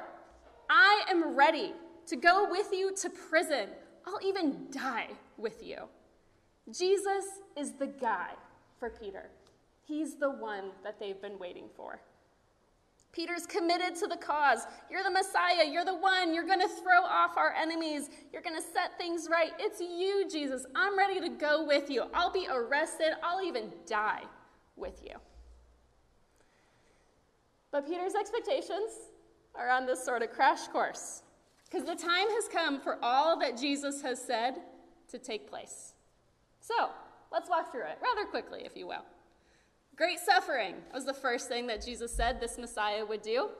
I 0.69 1.04
am 1.09 1.37
ready 1.37 1.73
to 2.07 2.16
go 2.16 2.49
with 2.50 2.69
you 2.73 2.95
to 2.97 3.11
prison. 3.11 3.69
I'll 4.07 4.26
even 4.26 4.66
die 4.71 5.11
with 5.37 5.62
you. 5.62 5.76
Jesus 6.73 7.25
is 7.57 7.73
the 7.73 7.87
guy 7.87 8.31
for 8.78 8.90
Peter. 8.90 9.31
He's 9.85 10.16
the 10.16 10.31
one 10.31 10.71
that 10.83 10.99
they've 10.99 11.21
been 11.21 11.38
waiting 11.38 11.69
for. 11.76 12.00
Peter's 13.12 13.45
committed 13.47 13.95
to 13.97 14.07
the 14.07 14.16
cause. 14.16 14.66
You're 14.90 15.02
the 15.02 15.11
Messiah. 15.11 15.66
You're 15.71 15.85
the 15.85 15.97
one. 15.97 16.35
You're 16.35 16.47
going 16.47 16.61
to 16.61 16.69
throw 16.69 17.02
off 17.04 17.37
our 17.37 17.52
enemies. 17.52 18.09
You're 18.33 18.42
going 18.42 18.57
to 18.57 18.62
set 18.62 18.97
things 18.97 19.28
right. 19.31 19.52
It's 19.59 19.81
you, 19.81 20.26
Jesus. 20.31 20.64
I'm 20.75 20.97
ready 20.97 21.21
to 21.21 21.28
go 21.28 21.64
with 21.66 21.90
you. 21.90 22.04
I'll 22.14 22.33
be 22.33 22.49
arrested. 22.50 23.12
I'll 23.23 23.42
even 23.42 23.71
die 23.87 24.23
with 24.76 25.02
you. 25.04 25.16
But 27.71 27.87
Peter's 27.87 28.14
expectations 28.14 28.92
are 29.54 29.69
on 29.69 29.85
this 29.85 30.02
sort 30.02 30.23
of 30.23 30.31
crash 30.33 30.69
course 30.69 31.23
because 31.71 31.87
the 31.87 31.95
time 31.95 32.28
has 32.31 32.49
come 32.50 32.81
for 32.81 32.99
all 33.02 33.38
that 33.40 33.59
Jesus 33.59 34.00
has 34.00 34.21
said 34.21 34.57
to 35.11 35.19
take 35.19 35.49
place. 35.49 35.92
So 36.61 36.90
let's 37.31 37.50
walk 37.50 37.73
through 37.73 37.85
it 37.85 37.99
rather 38.02 38.26
quickly, 38.26 38.62
if 38.64 38.76
you 38.76 38.87
will. 38.87 39.04
Great 40.02 40.18
suffering 40.18 40.75
was 40.92 41.04
the 41.04 41.14
first 41.14 41.47
thing 41.47 41.68
that 41.68 41.80
Jesus 41.80 42.12
said 42.12 42.40
this 42.40 42.59
Messiah 42.59 43.06
would 43.06 43.23
do. 43.23 43.50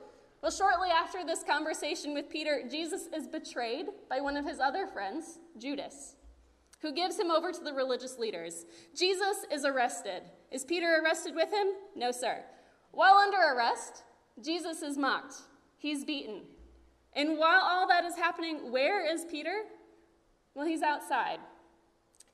Well, 0.43 0.51
shortly 0.51 0.89
after 0.89 1.25
this 1.25 1.45
conversation 1.45 2.15
with 2.15 2.29
Peter, 2.29 2.65
Jesus 2.69 3.03
is 3.17 3.29
betrayed 3.29 3.87
by 4.11 4.21
one 4.21 4.37
of 4.37 4.45
his 4.45 4.59
other 4.59 4.89
friends, 4.89 5.39
Judas, 5.57 6.17
who 6.81 6.93
gives 6.93 7.17
him 7.17 7.31
over 7.31 7.53
to 7.53 7.61
the 7.63 7.73
religious 7.73 8.19
leaders. 8.19 8.67
Jesus 8.93 9.47
is 9.53 9.65
arrested. 9.65 10.23
Is 10.51 10.65
Peter 10.65 11.01
arrested 11.01 11.37
with 11.37 11.53
him? 11.53 11.69
No, 11.95 12.11
sir. 12.11 12.43
While 12.91 13.19
under 13.19 13.39
arrest, 13.39 14.03
Jesus 14.45 14.83
is 14.83 14.99
mocked. 14.99 15.37
He's 15.79 16.05
beaten. 16.05 16.41
And 17.13 17.39
while 17.39 17.63
all 17.63 17.87
that 17.87 18.05
is 18.05 18.17
happening, 18.17 18.73
where 18.73 19.09
is 19.09 19.25
Peter? 19.31 19.63
Well, 20.57 20.67
he's 20.67 20.83
outside. 20.83 21.39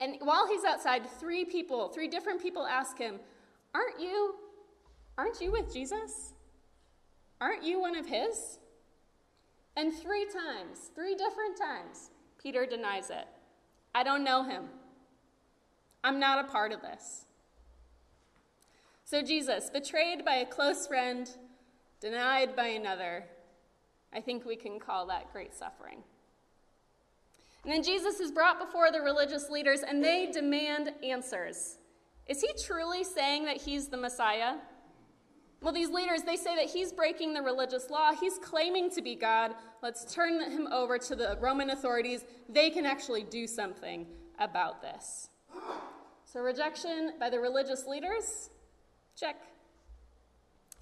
And 0.00 0.16
while 0.22 0.48
he's 0.48 0.64
outside, 0.64 1.02
three 1.20 1.44
people, 1.44 1.88
three 1.88 2.08
different 2.08 2.40
people 2.40 2.64
ask 2.64 2.96
him, 2.96 3.20
Aren't 3.78 4.00
you 4.00 4.34
Aren't 5.16 5.40
you 5.40 5.50
with 5.50 5.72
Jesus? 5.72 6.32
Aren't 7.40 7.64
you 7.64 7.80
one 7.80 7.96
of 7.96 8.06
his? 8.06 8.58
And 9.76 9.92
three 9.92 10.26
times, 10.26 10.90
three 10.94 11.16
different 11.16 11.56
times, 11.56 12.10
Peter 12.40 12.66
denies 12.66 13.10
it. 13.10 13.26
I 13.94 14.04
don't 14.04 14.22
know 14.22 14.44
him. 14.44 14.64
I'm 16.04 16.20
not 16.20 16.44
a 16.44 16.48
part 16.48 16.70
of 16.70 16.82
this. 16.82 17.26
So, 19.04 19.22
Jesus, 19.22 19.70
betrayed 19.70 20.24
by 20.24 20.36
a 20.36 20.46
close 20.46 20.86
friend, 20.86 21.28
denied 22.00 22.54
by 22.54 22.68
another, 22.68 23.24
I 24.12 24.20
think 24.20 24.44
we 24.44 24.54
can 24.54 24.78
call 24.78 25.06
that 25.06 25.32
great 25.32 25.54
suffering. 25.54 26.04
And 27.64 27.72
then 27.72 27.82
Jesus 27.82 28.20
is 28.20 28.30
brought 28.30 28.60
before 28.60 28.92
the 28.92 29.00
religious 29.00 29.50
leaders 29.50 29.80
and 29.80 30.04
they 30.04 30.30
demand 30.30 30.92
answers. 31.02 31.77
Is 32.28 32.40
he 32.40 32.50
truly 32.62 33.04
saying 33.04 33.44
that 33.46 33.56
he's 33.56 33.88
the 33.88 33.96
Messiah? 33.96 34.56
Well, 35.60 35.72
these 35.72 35.88
leaders, 35.88 36.22
they 36.22 36.36
say 36.36 36.54
that 36.54 36.66
he's 36.66 36.92
breaking 36.92 37.34
the 37.34 37.42
religious 37.42 37.90
law. 37.90 38.12
He's 38.12 38.38
claiming 38.38 38.90
to 38.90 39.02
be 39.02 39.16
God. 39.16 39.54
Let's 39.82 40.14
turn 40.14 40.40
him 40.40 40.68
over 40.70 40.98
to 40.98 41.16
the 41.16 41.36
Roman 41.40 41.70
authorities. 41.70 42.24
They 42.48 42.70
can 42.70 42.86
actually 42.86 43.24
do 43.24 43.46
something 43.46 44.06
about 44.38 44.82
this. 44.82 45.30
So, 46.24 46.40
rejection 46.40 47.14
by 47.18 47.30
the 47.30 47.40
religious 47.40 47.86
leaders? 47.86 48.50
Check. 49.18 49.36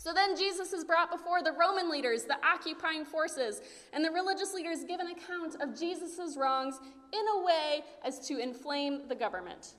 So 0.06 0.12
then 0.12 0.36
Jesus 0.36 0.72
is 0.72 0.84
brought 0.84 1.10
before 1.10 1.42
the 1.42 1.50
Roman 1.50 1.90
leaders, 1.90 2.22
the 2.22 2.36
occupying 2.46 3.04
forces, 3.04 3.60
and 3.92 4.04
the 4.04 4.10
religious 4.12 4.54
leaders 4.54 4.84
give 4.84 5.00
an 5.00 5.08
account 5.08 5.56
of 5.60 5.76
Jesus' 5.76 6.36
wrongs 6.36 6.78
in 7.12 7.24
a 7.36 7.44
way 7.44 7.82
as 8.04 8.20
to 8.28 8.38
inflame 8.38 9.08
the 9.08 9.16
government. 9.16 9.74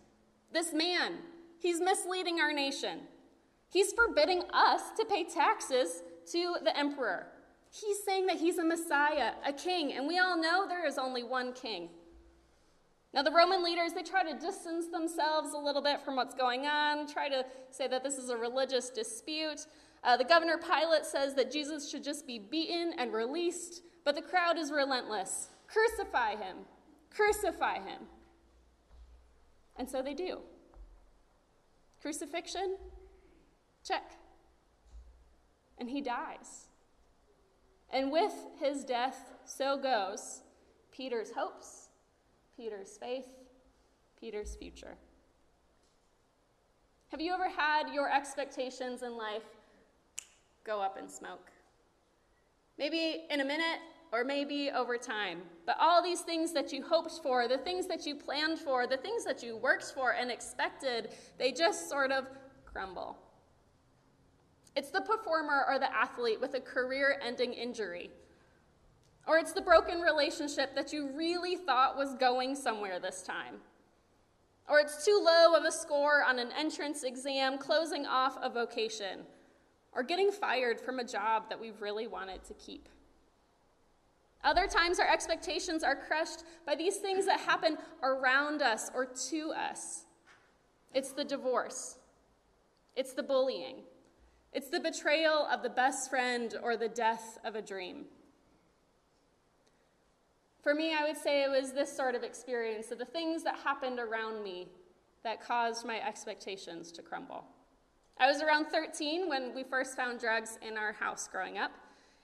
This 0.52 0.74
man, 0.74 1.20
he's 1.60 1.80
misleading 1.80 2.40
our 2.40 2.54
nation. 2.54 3.00
He's 3.70 3.94
forbidding 3.94 4.44
us 4.54 4.92
to 4.98 5.06
pay 5.06 5.24
taxes 5.24 6.02
to 6.32 6.56
the 6.64 6.78
emperor. 6.78 7.28
He's 7.70 8.04
saying 8.04 8.28
that 8.28 8.38
he's 8.38 8.58
a 8.58 8.64
Messiah, 8.64 9.32
a 9.46 9.52
king, 9.52 9.94
and 9.94 10.08
we 10.08 10.20
all 10.20 10.42
know 10.42 10.68
there 10.68 10.86
is 10.86 10.98
only 10.98 11.24
one 11.24 11.54
king. 11.54 11.90
Now, 13.14 13.24
the 13.24 13.32
Roman 13.32 13.64
leaders, 13.64 13.94
they 13.94 14.04
try 14.04 14.24
to 14.24 14.38
distance 14.38 14.88
themselves 14.88 15.54
a 15.54 15.58
little 15.58 15.82
bit 15.82 16.02
from 16.04 16.16
what's 16.16 16.36
going 16.36 16.66
on, 16.66 17.08
try 17.08 17.30
to 17.30 17.46
say 17.72 17.88
that 17.88 18.04
this 18.04 18.18
is 18.18 18.30
a 18.30 18.38
religious 18.38 18.90
dispute. 18.90 19.66
Uh, 20.04 20.18
the 20.18 20.24
governor 20.24 20.58
Pilate 20.58 21.06
says 21.06 21.34
that 21.36 21.52
Jesus 21.52 21.90
should 21.90 22.04
just 22.04 22.28
be 22.28 22.38
beaten 22.40 22.94
and 22.98 23.12
released, 23.14 23.82
but 24.06 24.16
the 24.16 24.22
crowd 24.22 24.58
is 24.58 24.72
relentless. 24.72 25.50
Crucify 25.68 26.32
him! 26.36 26.58
Crucify 27.10 27.76
him! 27.76 28.04
And 29.78 29.90
so 29.90 30.02
they 30.02 30.14
do. 30.14 30.40
Crucifixion? 32.08 32.78
Check. 33.86 34.14
And 35.78 35.90
he 35.90 36.00
dies. 36.00 36.70
And 37.90 38.14
with 38.14 38.34
his 38.62 38.86
death, 38.86 39.34
so 39.44 39.78
goes 39.78 40.40
Peter's 40.90 41.32
hopes, 41.32 41.90
Peter's 42.56 42.98
faith, 42.98 43.26
Peter's 44.18 44.56
future. 44.56 44.96
Have 47.10 47.20
you 47.20 47.34
ever 47.34 47.50
had 47.50 47.94
your 47.94 48.10
expectations 48.10 49.04
in 49.04 49.18
life 49.18 49.44
go 50.64 50.80
up 50.80 50.98
in 50.98 51.10
smoke? 51.10 51.52
Maybe 52.78 53.26
in 53.30 53.42
a 53.42 53.46
minute 53.46 53.80
or 54.12 54.24
maybe 54.24 54.72
over 54.72 54.98
time. 54.98 55.42
But 55.66 55.78
all 55.80 56.02
these 56.02 56.22
things 56.22 56.54
that 56.54 56.72
you 56.72 56.84
hoped 56.84 57.20
for, 57.22 57.48
the 57.48 57.58
things 57.58 57.88
that 57.88 58.06
you 58.06 58.16
planned 58.16 58.60
for, 58.60 58.88
the 58.88 58.98
things 58.98 59.26
that 59.26 59.44
you 59.44 59.58
worked 59.58 59.92
for 59.94 60.12
and 60.12 60.32
expected, 60.32 61.10
they 61.38 61.52
just 61.52 61.90
sort 61.90 62.12
of 62.12 62.26
crumble. 62.66 63.18
It's 64.76 64.92
the 64.92 65.02
performer 65.02 65.66
or 65.68 65.80
the 65.80 65.94
athlete 65.94 66.40
with 66.40 66.54
a 66.54 66.60
career 66.60 67.20
ending 67.26 67.54
injury. 67.54 68.12
Or 69.28 69.38
it's 69.38 69.52
the 69.52 69.62
broken 69.62 70.00
relationship 70.00 70.74
that 70.76 70.94
you 70.94 71.10
really 71.10 71.56
thought 71.58 71.98
was 71.98 72.16
going 72.16 72.56
somewhere 72.56 73.00
this 73.00 73.22
time. 73.24 73.56
Or 74.70 74.80
it's 74.80 75.04
too 75.04 75.20
low 75.22 75.56
of 75.56 75.64
a 75.64 75.72
score 75.72 76.24
on 76.24 76.40
an 76.40 76.50
entrance 76.58 77.04
exam, 77.04 77.58
closing 77.58 78.06
off 78.06 78.38
a 78.42 78.50
vocation. 78.50 79.22
Or 79.94 80.04
getting 80.04 80.32
fired 80.32 80.80
from 80.80 81.00
a 81.00 81.04
job 81.04 81.50
that 81.50 81.60
we 81.60 81.72
really 81.80 82.08
wanted 82.08 82.44
to 82.46 82.54
keep. 82.54 82.88
Other 84.44 84.67
times, 84.67 85.00
our 85.00 85.08
expectations 85.08 85.84
are 85.84 85.96
crushed 85.96 86.44
by 86.65 86.75
these 86.75 86.98
things 86.98 87.25
that 87.25 87.39
happen 87.39 87.77
around 88.03 88.62
us 88.62 88.89
or 88.94 89.06
to 89.29 89.51
us. 89.51 90.06
It's 90.94 91.12
the 91.12 91.25
divorce, 91.25 91.98
it's 92.96 93.13
the 93.13 93.24
bullying, 93.24 93.77
it's 94.53 94.70
the 94.70 94.79
betrayal 94.79 95.48
of 95.51 95.63
the 95.63 95.70
best 95.70 96.10
friend 96.10 96.56
or 96.63 96.77
the 96.77 96.88
death 96.88 97.38
of 97.44 97.56
a 97.56 97.62
dream. 97.62 98.06
For 100.62 100.74
me, 100.74 100.94
I 100.94 101.06
would 101.06 101.17
say 101.17 101.44
it 101.44 101.50
was 101.50 101.72
this 101.72 101.96
sort 101.96 102.15
of 102.15 102.24
experience 102.24 102.91
of 102.91 102.98
the 102.98 103.06
things 103.06 103.44
that 103.44 103.56
happened 103.63 104.00
around 104.00 104.44
me 104.44 104.67
that 105.24 105.41
caused 105.41 105.86
my 105.86 106.00
expectations 106.06 106.91
to 106.94 107.01
crumble. 107.01 107.46
I 108.17 108.27
was 108.27 108.41
around 108.41 108.65
13 108.65 109.29
when 109.29 109.53
we 109.53 109.63
first 109.63 109.96
found 109.96 110.20
drugs 110.20 110.58
in 110.67 110.77
our 110.77 110.91
house 110.91 111.27
growing 111.32 111.58
up. 111.58 111.72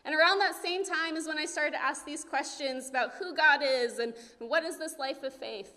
And 0.05 0.13
around 0.13 0.39
that 0.39 0.55
same 0.61 0.83
time 0.83 1.15
is 1.15 1.27
when 1.27 1.37
I 1.37 1.45
started 1.45 1.71
to 1.71 1.81
ask 1.81 2.05
these 2.05 2.23
questions 2.23 2.89
about 2.89 3.13
who 3.13 3.33
God 3.35 3.61
is 3.63 3.99
and 3.99 4.13
what 4.39 4.63
is 4.63 4.77
this 4.77 4.97
life 4.99 5.23
of 5.23 5.33
faith. 5.33 5.73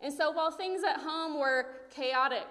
And 0.00 0.12
so 0.12 0.30
while 0.30 0.50
things 0.50 0.82
at 0.82 1.00
home 1.00 1.38
were 1.38 1.66
chaotic, 1.94 2.48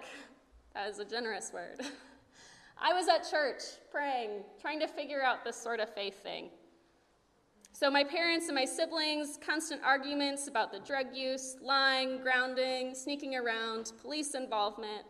that 0.74 0.88
is 0.88 0.98
a 0.98 1.04
generous 1.04 1.50
word. 1.52 1.80
I 2.82 2.94
was 2.94 3.08
at 3.08 3.28
church 3.28 3.62
praying, 3.90 4.44
trying 4.60 4.80
to 4.80 4.86
figure 4.86 5.22
out 5.22 5.44
this 5.44 5.56
sort 5.56 5.80
of 5.80 5.92
faith 5.92 6.22
thing. 6.22 6.48
So, 7.72 7.90
my 7.90 8.04
parents 8.04 8.46
and 8.46 8.54
my 8.54 8.64
siblings, 8.64 9.38
constant 9.44 9.82
arguments 9.84 10.48
about 10.48 10.72
the 10.72 10.80
drug 10.80 11.14
use, 11.14 11.56
lying, 11.62 12.20
grounding, 12.20 12.94
sneaking 12.94 13.36
around, 13.36 13.92
police 14.02 14.34
involvement. 14.34 15.02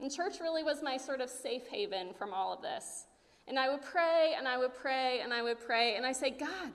And 0.00 0.10
church 0.12 0.40
really 0.40 0.62
was 0.62 0.82
my 0.82 0.96
sort 0.96 1.20
of 1.20 1.28
safe 1.28 1.66
haven 1.68 2.14
from 2.14 2.32
all 2.32 2.52
of 2.52 2.62
this. 2.62 3.06
And 3.46 3.58
I 3.58 3.70
would 3.70 3.82
pray 3.82 4.34
and 4.36 4.48
I 4.48 4.56
would 4.58 4.74
pray 4.74 5.20
and 5.22 5.32
I 5.32 5.42
would 5.42 5.60
pray, 5.60 5.96
and 5.96 6.06
I 6.06 6.12
say, 6.12 6.30
God, 6.30 6.72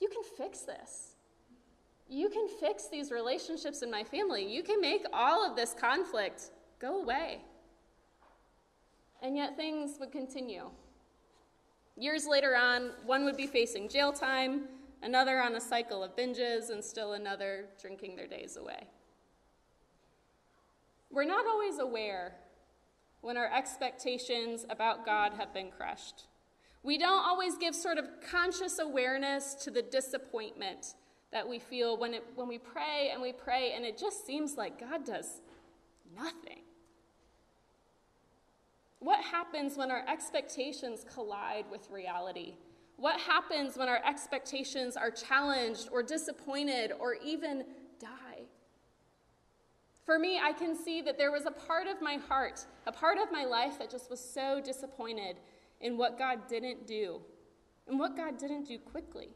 you 0.00 0.08
can 0.08 0.22
fix 0.36 0.60
this. 0.60 1.16
You 2.08 2.28
can 2.28 2.48
fix 2.48 2.88
these 2.88 3.10
relationships 3.10 3.82
in 3.82 3.90
my 3.90 4.04
family. 4.04 4.46
You 4.46 4.62
can 4.62 4.80
make 4.80 5.04
all 5.12 5.48
of 5.48 5.56
this 5.56 5.74
conflict 5.74 6.50
go 6.78 7.00
away. 7.02 7.40
And 9.22 9.36
yet 9.36 9.56
things 9.56 9.96
would 9.98 10.12
continue. 10.12 10.70
Years 11.96 12.26
later 12.26 12.54
on, 12.54 12.90
one 13.06 13.24
would 13.24 13.36
be 13.36 13.46
facing 13.46 13.88
jail 13.88 14.12
time, 14.12 14.68
another 15.02 15.40
on 15.40 15.56
a 15.56 15.60
cycle 15.60 16.04
of 16.04 16.14
binges, 16.14 16.70
and 16.70 16.84
still 16.84 17.14
another 17.14 17.64
drinking 17.80 18.16
their 18.16 18.26
days 18.26 18.56
away. 18.56 18.86
We're 21.10 21.24
not 21.24 21.46
always 21.46 21.78
aware 21.78 22.34
when 23.20 23.36
our 23.36 23.52
expectations 23.52 24.64
about 24.70 25.04
God 25.04 25.32
have 25.34 25.52
been 25.52 25.70
crushed. 25.70 26.26
We 26.82 26.98
don't 26.98 27.24
always 27.24 27.56
give 27.56 27.74
sort 27.74 27.98
of 27.98 28.06
conscious 28.30 28.78
awareness 28.78 29.54
to 29.64 29.70
the 29.70 29.82
disappointment 29.82 30.94
that 31.32 31.48
we 31.48 31.58
feel 31.58 31.96
when, 31.96 32.14
it, 32.14 32.24
when 32.36 32.46
we 32.46 32.58
pray 32.58 33.10
and 33.12 33.20
we 33.20 33.32
pray, 33.32 33.72
and 33.74 33.84
it 33.84 33.98
just 33.98 34.24
seems 34.24 34.56
like 34.56 34.78
God 34.78 35.04
does 35.04 35.40
nothing. 36.14 36.62
What 39.00 39.22
happens 39.22 39.76
when 39.76 39.90
our 39.90 40.04
expectations 40.08 41.04
collide 41.12 41.64
with 41.70 41.90
reality? 41.90 42.54
What 42.96 43.20
happens 43.20 43.76
when 43.76 43.88
our 43.88 44.00
expectations 44.06 44.96
are 44.96 45.10
challenged 45.10 45.88
or 45.92 46.02
disappointed 46.02 46.92
or 46.98 47.14
even? 47.14 47.64
For 50.06 50.20
me, 50.20 50.38
I 50.40 50.52
can 50.52 50.76
see 50.76 51.02
that 51.02 51.18
there 51.18 51.32
was 51.32 51.46
a 51.46 51.50
part 51.50 51.88
of 51.88 52.00
my 52.00 52.14
heart, 52.28 52.64
a 52.86 52.92
part 52.92 53.18
of 53.18 53.32
my 53.32 53.44
life 53.44 53.76
that 53.80 53.90
just 53.90 54.08
was 54.08 54.20
so 54.20 54.62
disappointed 54.64 55.36
in 55.80 55.98
what 55.98 56.16
God 56.16 56.46
didn't 56.48 56.86
do 56.86 57.20
and 57.88 57.98
what 57.98 58.16
God 58.16 58.38
didn't 58.38 58.68
do 58.68 58.78
quickly. 58.78 59.30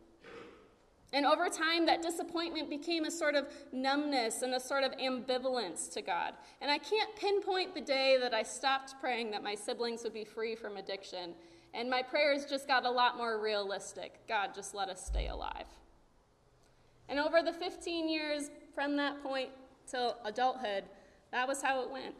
And 1.12 1.26
over 1.26 1.48
time, 1.48 1.86
that 1.86 2.02
disappointment 2.02 2.70
became 2.70 3.04
a 3.04 3.10
sort 3.10 3.34
of 3.34 3.48
numbness 3.72 4.42
and 4.42 4.54
a 4.54 4.60
sort 4.60 4.84
of 4.84 4.92
ambivalence 4.92 5.92
to 5.94 6.02
God. 6.02 6.34
And 6.60 6.70
I 6.70 6.78
can't 6.78 7.16
pinpoint 7.16 7.74
the 7.74 7.80
day 7.80 8.16
that 8.20 8.32
I 8.32 8.44
stopped 8.44 8.94
praying 9.00 9.32
that 9.32 9.42
my 9.42 9.56
siblings 9.56 10.04
would 10.04 10.14
be 10.14 10.24
free 10.24 10.54
from 10.54 10.76
addiction. 10.76 11.34
And 11.74 11.90
my 11.90 12.02
prayers 12.02 12.46
just 12.46 12.68
got 12.68 12.86
a 12.86 12.90
lot 12.90 13.16
more 13.16 13.42
realistic. 13.42 14.20
God, 14.28 14.54
just 14.54 14.72
let 14.72 14.88
us 14.88 15.04
stay 15.04 15.26
alive. 15.26 15.66
And 17.08 17.18
over 17.18 17.42
the 17.42 17.52
15 17.52 18.08
years 18.08 18.50
from 18.72 18.96
that 18.96 19.20
point 19.20 19.50
till 19.90 20.16
adulthood, 20.24 20.84
that 21.32 21.46
was 21.46 21.62
how 21.62 21.82
it 21.82 21.90
went. 21.90 22.14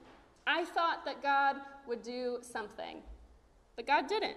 I 0.46 0.64
thought 0.64 1.04
that 1.04 1.22
God 1.22 1.56
would 1.86 2.02
do 2.02 2.38
something, 2.42 2.98
but 3.76 3.86
God 3.86 4.06
didn't. 4.06 4.36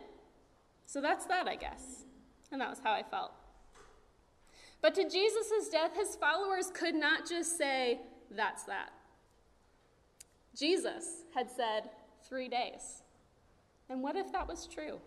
So 0.85 1.01
that's 1.01 1.25
that, 1.25 1.47
I 1.47 1.55
guess. 1.55 2.05
And 2.51 2.61
that 2.61 2.69
was 2.69 2.79
how 2.83 2.91
I 2.91 3.03
felt. 3.03 3.31
But 4.81 4.93
to 4.95 5.09
Jesus' 5.09 5.69
death, 5.71 5.95
his 5.95 6.15
followers 6.15 6.69
could 6.73 6.93
not 6.93 7.27
just 7.27 7.57
say, 7.57 8.01
That's 8.29 8.63
that. 8.63 8.91
Jesus 10.55 11.23
had 11.33 11.49
said, 11.49 11.89
Three 12.27 12.47
days. 12.47 13.01
And 13.89 14.03
what 14.03 14.15
if 14.15 14.31
that 14.31 14.47
was 14.47 14.67
true? 14.67 14.99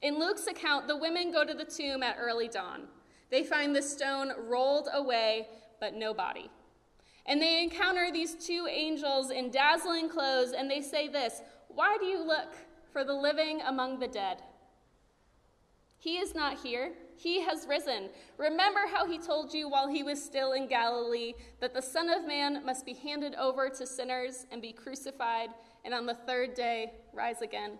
In 0.00 0.18
Luke's 0.18 0.46
account, 0.46 0.88
the 0.88 0.96
women 0.96 1.30
go 1.30 1.44
to 1.44 1.54
the 1.54 1.64
tomb 1.64 2.02
at 2.02 2.16
early 2.18 2.48
dawn. 2.48 2.88
They 3.30 3.44
find 3.44 3.74
the 3.74 3.82
stone 3.82 4.32
rolled 4.48 4.88
away, 4.92 5.46
but 5.80 5.94
no 5.94 6.12
body. 6.12 6.50
And 7.26 7.40
they 7.40 7.62
encounter 7.62 8.10
these 8.12 8.34
two 8.34 8.66
angels 8.70 9.30
in 9.30 9.50
dazzling 9.50 10.08
clothes, 10.08 10.52
and 10.52 10.70
they 10.70 10.80
say 10.80 11.08
this 11.08 11.40
Why 11.68 11.96
do 11.98 12.06
you 12.06 12.22
look 12.22 12.54
for 12.92 13.04
the 13.04 13.14
living 13.14 13.60
among 13.62 13.98
the 13.98 14.08
dead? 14.08 14.42
He 15.98 16.18
is 16.18 16.34
not 16.34 16.58
here. 16.58 16.92
He 17.16 17.42
has 17.42 17.66
risen. 17.68 18.10
Remember 18.36 18.80
how 18.92 19.06
he 19.06 19.18
told 19.18 19.54
you 19.54 19.68
while 19.68 19.86
he 19.86 20.02
was 20.02 20.22
still 20.22 20.52
in 20.52 20.66
Galilee 20.66 21.34
that 21.60 21.74
the 21.74 21.80
Son 21.80 22.08
of 22.08 22.26
Man 22.26 22.66
must 22.66 22.84
be 22.84 22.94
handed 22.94 23.36
over 23.36 23.68
to 23.68 23.86
sinners 23.86 24.46
and 24.50 24.60
be 24.60 24.72
crucified, 24.72 25.50
and 25.84 25.94
on 25.94 26.06
the 26.06 26.14
third 26.14 26.54
day 26.54 26.94
rise 27.12 27.40
again. 27.40 27.78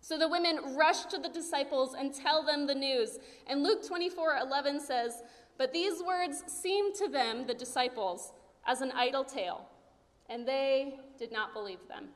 So 0.00 0.18
the 0.18 0.28
women 0.28 0.74
rush 0.76 1.04
to 1.06 1.18
the 1.18 1.28
disciples 1.28 1.94
and 1.94 2.12
tell 2.12 2.44
them 2.44 2.66
the 2.66 2.74
news. 2.74 3.18
And 3.46 3.62
Luke 3.62 3.86
24 3.86 4.38
11 4.42 4.80
says, 4.80 5.22
But 5.58 5.72
these 5.72 6.02
words 6.02 6.44
seemed 6.46 6.94
to 6.94 7.08
them, 7.08 7.46
the 7.46 7.52
disciples, 7.52 8.32
as 8.66 8.80
an 8.80 8.92
idle 8.92 9.24
tale, 9.24 9.66
and 10.30 10.46
they 10.46 11.00
did 11.18 11.32
not 11.32 11.52
believe 11.52 11.80
them. 11.88 12.08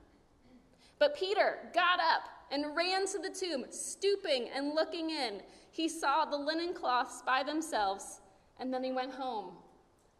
But 0.99 1.17
Peter 1.17 1.59
got 1.75 1.99
up 1.99 2.29
and 2.53 2.77
ran 2.77 3.07
to 3.09 3.19
the 3.19 3.31
tomb, 3.31 3.65
stooping 3.71 4.49
and 4.55 4.75
looking 4.75 5.11
in. 5.11 5.43
He 5.73 5.89
saw 5.89 6.25
the 6.25 6.37
linen 6.37 6.73
cloths 6.73 7.23
by 7.27 7.43
themselves, 7.43 8.21
and 8.61 8.73
then 8.73 8.85
he 8.85 8.93
went 8.93 9.13
home, 9.13 9.55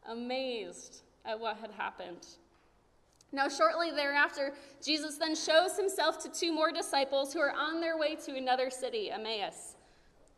amazed 0.09 1.03
at 1.25 1.39
what 1.39 1.59
had 1.59 1.71
happened. 1.71 2.27
Now, 3.31 3.49
shortly 3.49 3.91
thereafter, 3.93 4.53
Jesus 4.85 5.17
then 5.17 5.37
shows 5.37 5.77
himself 5.77 6.23
to 6.25 6.29
two 6.29 6.53
more 6.53 6.73
disciples 6.73 7.33
who 7.33 7.41
are 7.41 7.53
on 7.53 7.81
their 7.81 7.97
way 7.97 8.17
to 8.27 8.37
another 8.37 8.69
city, 8.69 9.11
Emmaus. 9.11 9.77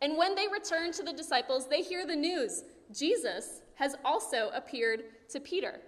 And 0.01 0.17
when 0.17 0.35
they 0.35 0.47
return 0.47 0.91
to 0.93 1.03
the 1.03 1.11
disciples, 1.11 1.67
they 1.67 1.81
hear 1.81 2.05
the 2.05 2.15
news 2.15 2.63
Jesus 2.93 3.61
has 3.75 3.95
also 4.03 4.49
appeared 4.53 5.03
to 5.29 5.39
Peter. 5.39 5.79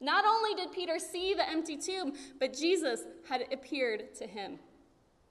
Not 0.00 0.24
only 0.24 0.54
did 0.54 0.72
Peter 0.72 0.98
see 0.98 1.34
the 1.34 1.48
empty 1.48 1.76
tomb, 1.76 2.14
but 2.40 2.56
Jesus 2.56 3.02
had 3.28 3.44
appeared 3.52 4.14
to 4.16 4.26
him. 4.26 4.58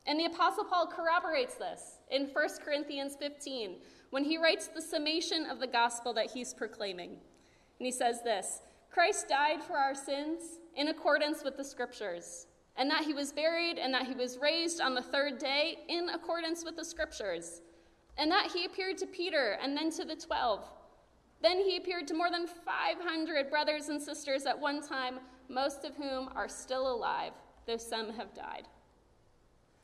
And 0.05 0.19
the 0.19 0.25
Apostle 0.25 0.63
Paul 0.63 0.87
corroborates 0.87 1.55
this 1.55 1.99
in 2.09 2.27
1 2.27 2.47
Corinthians 2.63 3.15
15 3.19 3.75
when 4.09 4.23
he 4.23 4.37
writes 4.37 4.67
the 4.67 4.81
summation 4.81 5.45
of 5.45 5.59
the 5.59 5.67
gospel 5.67 6.13
that 6.13 6.31
he's 6.31 6.53
proclaiming. 6.53 7.11
And 7.11 7.85
he 7.85 7.91
says 7.91 8.21
this 8.23 8.61
Christ 8.89 9.27
died 9.29 9.61
for 9.63 9.77
our 9.77 9.95
sins 9.95 10.59
in 10.75 10.87
accordance 10.87 11.43
with 11.43 11.57
the 11.57 11.63
scriptures, 11.63 12.47
and 12.77 12.89
that 12.89 13.03
he 13.03 13.13
was 13.13 13.31
buried, 13.31 13.77
and 13.77 13.93
that 13.93 14.07
he 14.07 14.13
was 14.13 14.37
raised 14.37 14.81
on 14.81 14.95
the 14.95 15.01
third 15.01 15.37
day 15.37 15.79
in 15.87 16.09
accordance 16.09 16.63
with 16.63 16.75
the 16.75 16.85
scriptures, 16.85 17.61
and 18.17 18.31
that 18.31 18.51
he 18.53 18.65
appeared 18.65 18.97
to 18.97 19.05
Peter 19.05 19.57
and 19.61 19.75
then 19.75 19.91
to 19.91 20.05
the 20.05 20.15
twelve. 20.15 20.63
Then 21.41 21.59
he 21.59 21.77
appeared 21.77 22.07
to 22.07 22.13
more 22.13 22.29
than 22.29 22.47
500 22.47 23.49
brothers 23.49 23.89
and 23.89 24.01
sisters 24.01 24.45
at 24.45 24.59
one 24.59 24.81
time, 24.81 25.19
most 25.49 25.83
of 25.85 25.95
whom 25.95 26.29
are 26.35 26.47
still 26.47 26.93
alive, 26.93 27.33
though 27.65 27.77
some 27.77 28.13
have 28.13 28.33
died. 28.33 28.67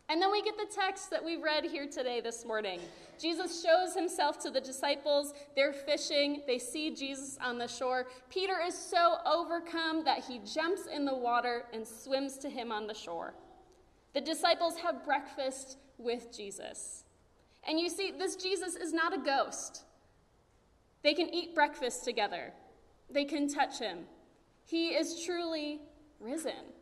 And 0.10 0.22
then 0.22 0.32
we 0.32 0.42
get 0.42 0.56
the 0.56 0.74
text 0.74 1.10
that 1.12 1.24
we've 1.24 1.42
read 1.42 1.66
here 1.66 1.86
today, 1.86 2.22
this 2.22 2.46
morning. 2.46 2.80
Jesus 3.20 3.62
shows 3.62 3.94
himself 3.94 4.40
to 4.40 4.50
the 4.50 4.62
disciples. 4.62 5.34
They're 5.54 5.74
fishing. 5.74 6.44
They 6.48 6.60
see 6.60 6.96
Jesus 6.96 7.38
on 7.44 7.58
the 7.58 7.68
shore. 7.68 8.08
Peter 8.30 8.56
is 8.66 8.74
so 8.74 9.18
overcome 9.26 10.06
that 10.06 10.24
he 10.24 10.40
jumps 10.40 10.86
in 10.86 11.04
the 11.04 11.14
water 11.14 11.64
and 11.74 11.86
swims 11.86 12.38
to 12.38 12.50
him 12.50 12.72
on 12.72 12.88
the 12.88 12.94
shore. 12.94 13.34
The 14.14 14.22
disciples 14.22 14.78
have 14.78 15.04
breakfast 15.04 15.78
with 15.98 16.36
Jesus. 16.36 17.04
And 17.68 17.78
you 17.78 17.90
see, 17.90 18.14
this 18.18 18.38
Jesus 18.38 18.76
is 18.78 18.94
not 18.94 19.14
a 19.14 19.20
ghost. 19.20 19.84
They 21.08 21.14
can 21.14 21.34
eat 21.34 21.56
breakfast 21.56 22.04
together, 22.04 22.52
they 23.10 23.24
can 23.24 23.48
touch 23.48 23.80
him. 23.80 24.00
He 24.66 24.90
is 24.90 25.24
truly 25.24 25.80
risen. 26.20 26.74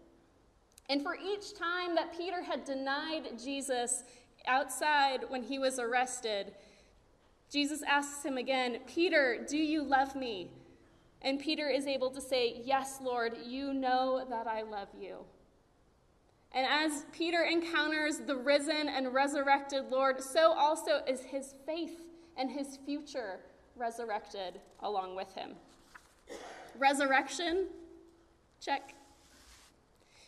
And 0.90 1.04
for 1.04 1.16
each 1.16 1.54
time 1.54 1.94
that 1.94 2.18
Peter 2.18 2.42
had 2.42 2.64
denied 2.64 3.40
Jesus 3.40 4.04
outside 4.48 5.26
when 5.28 5.44
he 5.44 5.60
was 5.60 5.78
arrested, 5.78 6.56
Jesus 7.52 7.84
asks 7.84 8.26
him 8.26 8.38
again, 8.38 8.80
Peter, 8.88 9.46
do 9.48 9.60
you 9.60 9.84
love 9.84 10.16
me? 10.16 10.50
And 11.22 11.40
Peter 11.40 11.70
is 11.70 11.86
able 11.86 12.10
to 12.10 12.20
say, 12.20 12.64
Yes, 12.66 12.98
Lord, 13.04 13.34
you 13.46 13.76
know 13.76 14.26
that 14.28 14.48
I 14.48 14.64
love 14.64 14.90
you. 15.00 15.18
And 16.52 16.66
as 16.66 17.06
Peter 17.12 17.44
encounters 17.44 18.18
the 18.26 18.38
risen 18.38 18.90
and 18.90 19.14
resurrected 19.14 19.92
Lord, 19.92 20.20
so 20.20 20.52
also 20.52 21.04
is 21.08 21.26
his 21.26 21.54
faith 21.68 22.00
and 22.36 22.50
his 22.50 22.80
future 22.88 23.42
resurrected 23.78 24.60
along 24.82 25.16
with 25.16 25.34
him. 25.34 25.52
Resurrection? 26.78 27.68
Check. 28.62 28.94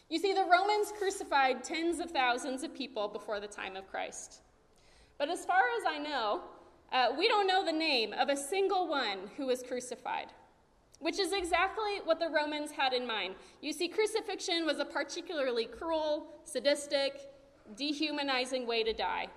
You 0.09 0.19
see, 0.19 0.33
the 0.33 0.45
Romans 0.45 0.93
crucified 0.97 1.63
tens 1.63 1.99
of 1.99 2.11
thousands 2.11 2.63
of 2.63 2.73
people 2.73 3.07
before 3.07 3.39
the 3.39 3.47
time 3.47 3.75
of 3.75 3.89
Christ. 3.89 4.41
But 5.17 5.29
as 5.29 5.43
far 5.43 5.63
as 5.79 5.83
I 5.87 5.97
know, 5.97 6.41
uh, 6.93 7.07
we 7.17 7.27
don't 7.27 7.47
know 7.47 7.65
the 7.65 7.71
name 7.71 8.13
of 8.13 8.29
a 8.29 8.37
single 8.37 8.87
one 8.87 9.29
who 9.35 9.47
was 9.47 9.61
crucified, 9.63 10.27
which 10.99 11.19
is 11.19 11.33
exactly 11.33 11.99
what 12.05 12.19
the 12.19 12.29
Romans 12.29 12.71
had 12.71 12.93
in 12.93 13.05
mind. 13.05 13.35
You 13.61 13.73
see, 13.73 13.89
crucifixion 13.89 14.65
was 14.65 14.79
a 14.79 14.85
particularly 14.85 15.65
cruel, 15.65 16.27
sadistic, 16.45 17.29
dehumanizing 17.75 18.65
way 18.65 18.83
to 18.83 18.93
die. 18.93 19.27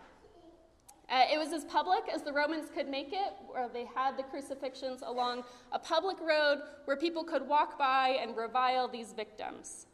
Uh, 1.11 1.25
it 1.33 1.39
was 1.39 1.53
as 1.53 1.65
public 1.65 2.05
as 2.13 2.23
the 2.23 2.33
Romans 2.33 2.71
could 2.73 2.89
make 2.89 3.13
it, 3.13 3.35
where 3.49 3.69
they 3.69 3.85
had 3.97 4.17
the 4.17 4.23
crucifixions 4.23 5.03
along 5.03 5.43
a 5.73 5.79
public 5.79 6.17
road 6.21 6.61
where 6.85 6.97
people 6.97 7.25
could 7.25 7.47
walk 7.49 7.77
by 7.77 8.17
and 8.23 8.37
revile 8.37 8.87
these 8.87 9.13
victims. 9.13 9.87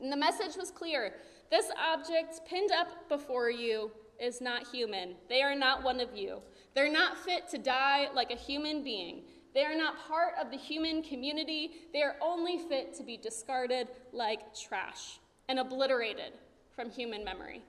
And 0.00 0.12
the 0.12 0.16
message 0.16 0.56
was 0.56 0.70
clear 0.70 1.14
this 1.50 1.70
object 1.78 2.40
pinned 2.46 2.72
up 2.72 3.08
before 3.08 3.48
you 3.48 3.90
is 4.20 4.40
not 4.40 4.66
human. 4.66 5.14
They 5.28 5.42
are 5.42 5.54
not 5.54 5.82
one 5.84 6.00
of 6.00 6.16
you. 6.16 6.40
They're 6.74 6.92
not 6.92 7.16
fit 7.16 7.48
to 7.50 7.58
die 7.58 8.08
like 8.14 8.30
a 8.30 8.36
human 8.36 8.82
being. 8.82 9.22
They 9.54 9.64
are 9.64 9.76
not 9.76 9.98
part 10.06 10.34
of 10.40 10.50
the 10.50 10.56
human 10.56 11.02
community. 11.02 11.70
They 11.92 12.02
are 12.02 12.16
only 12.20 12.58
fit 12.58 12.94
to 12.94 13.02
be 13.02 13.16
discarded 13.16 13.88
like 14.12 14.54
trash 14.54 15.20
and 15.48 15.58
obliterated 15.58 16.32
from 16.74 16.90
human 16.90 17.24
memory. 17.24 17.62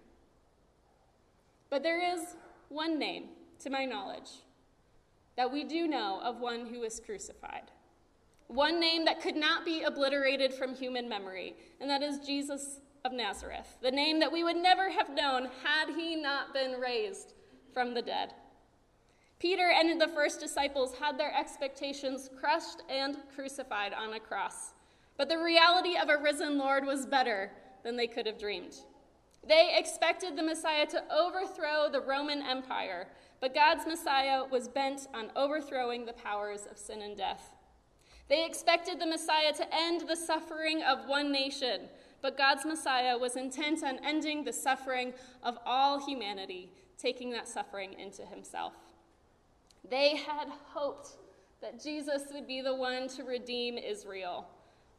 But 1.80 1.84
there 1.84 2.14
is 2.14 2.36
one 2.68 3.00
name, 3.00 3.30
to 3.60 3.70
my 3.70 3.86
knowledge, 3.86 4.30
that 5.38 5.50
we 5.50 5.64
do 5.64 5.88
know 5.88 6.20
of 6.22 6.42
one 6.42 6.66
who 6.66 6.82
was 6.82 7.00
crucified 7.00 7.72
one 8.48 8.82
name 8.82 9.06
that 9.06 9.22
could 9.22 9.38
not 9.38 9.64
be 9.64 9.84
obliterated 9.84 10.54
from 10.54 10.76
human 10.76 11.08
memory, 11.08 11.56
and 11.80 11.90
that 11.90 12.02
is 12.02 12.20
Jesus 12.20 12.82
of 13.06 13.14
Nazareth, 13.14 13.78
the 13.82 13.92
name 13.92 14.20
that 14.20 14.30
we 14.30 14.44
would 14.44 14.58
never 14.58 14.90
have 14.90 15.10
known 15.16 15.48
had 15.64 15.96
he 15.96 16.18
not 16.18 16.54
been 16.54 16.82
raised 16.82 17.34
from 17.74 17.94
the 17.94 18.02
dead. 18.02 18.34
Peter 19.40 19.72
and 19.74 20.02
the 20.02 20.08
first 20.10 20.42
disciples 20.42 20.96
had 21.00 21.18
their 21.18 21.34
expectations 21.34 22.30
crushed 22.38 22.82
and 22.90 23.16
crucified 23.34 23.94
on 23.94 24.16
a 24.16 24.20
cross. 24.20 24.74
But 25.16 25.30
the 25.30 25.38
reality 25.38 25.96
of 25.96 26.10
a 26.10 26.22
risen 26.22 26.58
Lord 26.58 26.86
was 26.86 27.06
better 27.06 27.54
than 27.84 27.96
they 27.96 28.08
could 28.08 28.26
have 28.26 28.38
dreamed. 28.38 28.76
They 29.48 29.76
expected 29.78 30.36
the 30.36 30.44
Messiah 30.44 30.86
to 30.88 31.04
overthrow 31.12 31.90
the 31.92 32.02
Roman 32.02 32.42
Empire, 32.42 33.08
but 33.40 33.56
God's 33.56 33.86
Messiah 33.88 34.44
was 34.44 34.68
bent 34.68 35.08
on 35.14 35.32
overthrowing 35.36 36.06
the 36.06 36.14
powers 36.14 36.68
of 36.70 36.78
sin 36.78 37.02
and 37.02 37.18
death. 37.18 37.56
They 38.28 38.46
expected 38.46 39.00
the 39.00 39.08
Messiah 39.08 39.54
to 39.54 39.76
end 39.76 40.08
the 40.08 40.16
suffering 40.16 40.84
of 40.84 41.08
one 41.08 41.32
nation, 41.32 41.90
but 42.22 42.38
God's 42.38 42.66
Messiah 42.66 43.18
was 43.18 43.38
intent 43.38 43.84
on 43.84 44.00
ending 44.06 44.44
the 44.44 44.54
suffering 44.54 45.14
of 45.42 45.58
all 45.66 46.06
humanity, 46.06 46.70
taking 46.98 47.32
that 47.32 47.48
suffering 47.48 47.94
into 47.94 48.24
himself. 48.24 48.74
They 49.90 50.18
had 50.18 50.50
hoped 50.74 51.18
that 51.62 51.82
Jesus 51.82 52.24
would 52.34 52.46
be 52.46 52.62
the 52.62 52.76
one 52.76 53.08
to 53.10 53.24
redeem 53.24 53.78
Israel, 53.78 54.48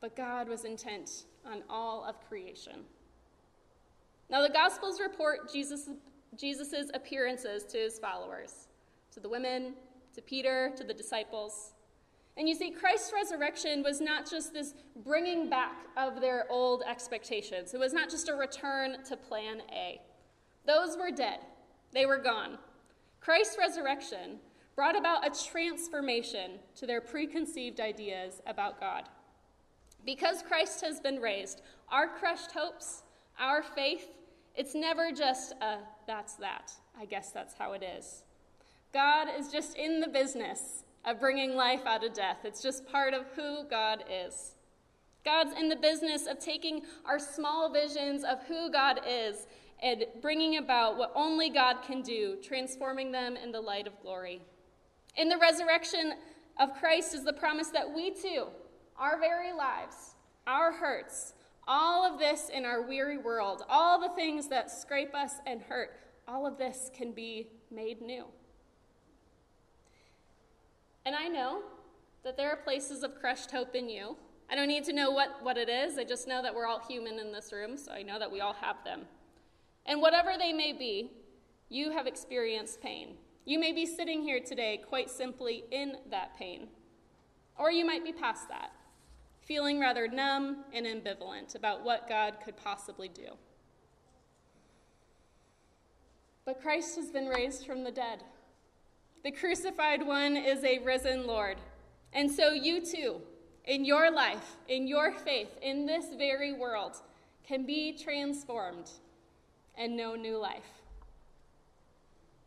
but 0.01 0.17
God 0.17 0.49
was 0.49 0.65
intent 0.65 1.25
on 1.47 1.63
all 1.69 2.05
of 2.05 2.27
creation. 2.27 2.85
Now, 4.31 4.43
the 4.43 4.53
Gospels 4.53 5.01
report 5.01 5.53
Jesus' 5.53 5.91
Jesus's 6.37 6.91
appearances 6.95 7.65
to 7.65 7.79
his 7.79 7.99
followers, 7.99 8.69
to 9.13 9.21
the 9.21 9.29
women, 9.29 9.75
to 10.15 10.23
Peter, 10.23 10.73
to 10.77 10.85
the 10.85 10.95
disciples. 10.95 11.73
And 12.37 12.49
you 12.49 12.55
see, 12.55 12.71
Christ's 12.71 13.13
resurrection 13.13 13.83
was 13.83 14.01
not 14.01 14.31
just 14.31 14.53
this 14.53 14.75
bringing 15.05 15.51
back 15.51 15.77
of 15.97 16.21
their 16.21 16.47
old 16.49 16.85
expectations, 16.89 17.75
it 17.75 17.81
was 17.81 17.93
not 17.93 18.09
just 18.09 18.29
a 18.29 18.35
return 18.35 19.03
to 19.05 19.17
plan 19.17 19.63
A. 19.73 20.01
Those 20.65 20.97
were 20.97 21.11
dead, 21.11 21.41
they 21.93 22.07
were 22.07 22.19
gone. 22.19 22.59
Christ's 23.21 23.59
resurrection 23.59 24.39
brought 24.77 24.97
about 24.97 25.27
a 25.27 25.45
transformation 25.51 26.53
to 26.77 26.87
their 26.87 27.01
preconceived 27.01 27.81
ideas 27.81 28.41
about 28.47 28.81
God. 28.81 29.09
Because 30.07 30.43
Christ 30.43 30.81
has 30.83 31.01
been 31.01 31.21
raised, 31.21 31.61
our 31.91 32.07
crushed 32.07 32.53
hopes, 32.53 33.03
Our 33.39 33.63
faith, 33.63 34.09
it's 34.61 34.75
never 34.75 35.11
just 35.11 35.53
a 35.63 35.79
that's 36.07 36.35
that. 36.35 36.71
I 37.01 37.07
guess 37.07 37.33
that's 37.33 37.55
how 37.55 37.73
it 37.73 37.83
is. 37.83 38.25
God 38.93 39.29
is 39.39 39.51
just 39.51 39.75
in 39.75 40.01
the 40.01 40.07
business 40.07 40.85
of 41.07 41.19
bringing 41.19 41.55
life 41.55 41.87
out 41.87 42.05
of 42.05 42.13
death. 42.13 42.41
It's 42.45 42.63
just 42.63 42.87
part 42.87 43.15
of 43.15 43.25
who 43.35 43.65
God 43.71 44.05
is. 44.11 44.57
God's 45.25 45.59
in 45.59 45.71
the 45.71 45.77
business 45.77 46.27
of 46.27 46.39
taking 46.39 46.83
our 47.07 47.19
small 47.19 47.73
visions 47.73 48.23
of 48.23 48.43
who 48.49 48.71
God 48.71 49.01
is 49.09 49.47
and 49.83 50.05
bringing 50.21 50.59
about 50.59 50.99
what 50.99 51.11
only 51.15 51.49
God 51.49 51.77
can 51.87 52.03
do, 52.03 52.37
transforming 52.43 53.11
them 53.11 53.39
in 53.43 53.53
the 53.53 53.61
light 53.63 53.87
of 53.87 53.99
glory. 54.03 54.43
In 55.17 55.31
the 55.31 55.39
resurrection 55.39 56.13
of 56.59 56.75
Christ 56.75 57.15
is 57.15 57.25
the 57.25 57.33
promise 57.33 57.69
that 57.69 57.91
we 57.91 58.11
too, 58.11 58.49
our 58.99 59.19
very 59.19 59.55
lives, 59.55 60.17
our 60.47 60.71
hurts, 60.71 61.33
all 61.71 62.05
of 62.05 62.19
this 62.19 62.51
in 62.53 62.65
our 62.65 62.83
weary 62.83 63.17
world, 63.17 63.63
all 63.69 64.01
the 64.01 64.13
things 64.17 64.49
that 64.49 64.73
scrape 64.73 65.15
us 65.15 65.35
and 65.47 65.63
hurt, 65.63 65.93
all 66.27 66.45
of 66.45 66.59
this 66.59 66.91
can 66.93 67.13
be 67.13 67.47
made 67.71 68.03
new. 68.03 68.25
And 71.07 71.15
I 71.15 71.29
know 71.29 71.63
that 72.25 72.37
there 72.37 72.51
are 72.51 72.57
places 72.57 73.05
of 73.05 73.15
crushed 73.15 73.53
hope 73.53 73.77
in 73.77 73.89
you. 73.89 74.17
I 74.51 74.57
don't 74.57 74.67
need 74.67 74.83
to 74.87 74.93
know 74.93 75.13
what, 75.13 75.45
what 75.45 75.57
it 75.57 75.69
is. 75.69 75.97
I 75.97 76.03
just 76.03 76.27
know 76.27 76.43
that 76.43 76.53
we're 76.53 76.67
all 76.67 76.81
human 76.81 77.21
in 77.21 77.31
this 77.31 77.53
room, 77.53 77.77
so 77.77 77.93
I 77.93 78.03
know 78.03 78.19
that 78.19 78.33
we 78.33 78.41
all 78.41 78.55
have 78.55 78.83
them. 78.85 79.03
And 79.87 80.03
whatever 80.03 80.33
they 80.37 80.53
may 80.53 80.73
be, 80.73 81.13
you 81.69 81.93
have 81.93 82.09
experienced 82.09 82.83
pain. 82.83 83.15
You 83.45 83.61
may 83.61 83.71
be 83.71 83.87
sitting 83.87 84.23
here 84.23 84.41
today 84.41 84.83
quite 84.89 85.09
simply 85.09 85.63
in 85.71 85.99
that 86.11 86.37
pain. 86.37 86.67
Or 87.57 87.71
you 87.71 87.87
might 87.87 88.03
be 88.03 88.13
past 88.13 88.49
that, 88.49 88.73
feeling 89.51 89.81
rather 89.81 90.07
numb 90.07 90.59
and 90.73 90.87
ambivalent 90.87 91.57
about 91.57 91.85
what 91.85 92.09
God 92.09 92.35
could 92.45 92.57
possibly 92.57 93.09
do. 93.09 93.31
But 96.45 96.63
Christ 96.63 96.95
has 96.95 97.11
been 97.11 97.27
raised 97.27 97.67
from 97.67 97.83
the 97.83 97.91
dead. 97.91 98.23
The 99.25 99.33
crucified 99.33 100.07
one 100.07 100.37
is 100.37 100.63
a 100.63 100.79
risen 100.79 101.27
Lord. 101.27 101.57
And 102.13 102.31
so 102.31 102.53
you 102.53 102.81
too, 102.81 103.23
in 103.65 103.85
your 103.85 104.13
life, 104.13 104.55
in 104.69 104.87
your 104.87 105.11
faith, 105.11 105.51
in 105.61 105.85
this 105.85 106.15
very 106.17 106.53
world, 106.53 106.99
can 107.43 107.67
be 107.67 107.99
transformed 107.99 108.89
and 109.77 109.97
know 109.97 110.15
new 110.15 110.39
life. 110.39 110.85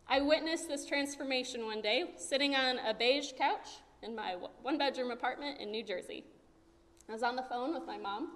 I 0.07 0.21
witnessed 0.21 0.69
this 0.69 0.85
transformation 0.85 1.65
one 1.65 1.81
day 1.81 2.13
sitting 2.15 2.55
on 2.55 2.79
a 2.79 2.93
beige 2.93 3.33
couch 3.37 3.67
in 4.01 4.15
my 4.15 4.37
one 4.61 4.77
bedroom 4.77 5.11
apartment 5.11 5.59
in 5.59 5.69
New 5.69 5.83
Jersey. 5.83 6.23
I 7.13 7.15
was 7.15 7.21
on 7.21 7.35
the 7.35 7.43
phone 7.43 7.75
with 7.75 7.85
my 7.85 7.99
mom, 7.99 8.29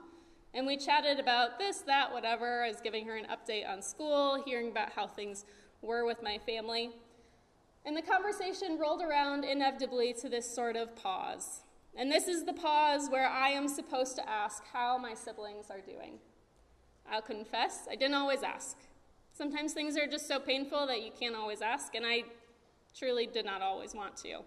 and 0.53 0.67
we 0.67 0.77
chatted 0.77 1.19
about 1.19 1.57
this, 1.57 1.79
that, 1.87 2.13
whatever. 2.13 2.61
I 2.61 2.67
was 2.67 2.79
giving 2.79 3.07
her 3.07 3.15
an 3.15 3.25
update 3.25 3.67
on 3.67 3.81
school, 3.81 4.43
hearing 4.45 4.69
about 4.69 4.91
how 4.91 5.07
things 5.07 5.45
were 5.81 6.05
with 6.05 6.21
my 6.21 6.37
family. 6.37 6.91
And 7.87 7.97
the 7.97 8.03
conversation 8.03 8.77
rolled 8.77 9.01
around 9.01 9.45
inevitably 9.45 10.13
to 10.21 10.29
this 10.29 10.47
sort 10.47 10.75
of 10.75 10.95
pause. 10.95 11.61
And 11.95 12.11
this 12.11 12.27
is 12.27 12.45
the 12.45 12.53
pause 12.53 13.09
where 13.09 13.27
I 13.27 13.49
am 13.49 13.67
supposed 13.67 14.15
to 14.17 14.29
ask 14.29 14.63
how 14.71 14.99
my 14.99 15.15
siblings 15.15 15.71
are 15.71 15.81
doing. 15.81 16.19
I'll 17.11 17.23
confess, 17.23 17.87
I 17.89 17.95
didn't 17.95 18.13
always 18.13 18.43
ask. 18.43 18.77
Sometimes 19.33 19.73
things 19.73 19.97
are 19.97 20.05
just 20.05 20.27
so 20.27 20.39
painful 20.39 20.85
that 20.85 21.01
you 21.01 21.09
can't 21.19 21.35
always 21.35 21.63
ask, 21.63 21.95
and 21.95 22.05
I 22.05 22.25
truly 22.95 23.25
did 23.25 23.43
not 23.43 23.63
always 23.63 23.95
want 23.95 24.17
to. 24.17 24.41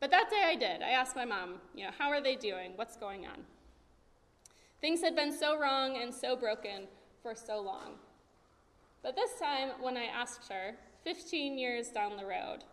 But 0.00 0.10
that 0.10 0.28
day 0.28 0.42
I 0.44 0.54
did. 0.54 0.82
I 0.82 0.90
asked 0.90 1.16
my 1.16 1.24
mom, 1.24 1.54
you 1.74 1.86
know, 1.86 1.92
how 1.96 2.10
are 2.10 2.20
they 2.20 2.36
doing? 2.36 2.72
What's 2.76 2.98
going 2.98 3.24
on? 3.24 3.42
Things 4.80 5.02
had 5.02 5.14
been 5.14 5.32
so 5.32 5.58
wrong 5.58 5.98
and 6.00 6.12
so 6.12 6.36
broken 6.36 6.88
for 7.22 7.34
so 7.34 7.60
long. 7.60 7.96
But 9.02 9.14
this 9.14 9.38
time, 9.38 9.70
when 9.80 9.96
I 9.96 10.04
asked 10.04 10.50
her, 10.50 10.76
15 11.04 11.58
years 11.58 11.88
down 11.88 12.16
the 12.16 12.26
road, 12.26 12.64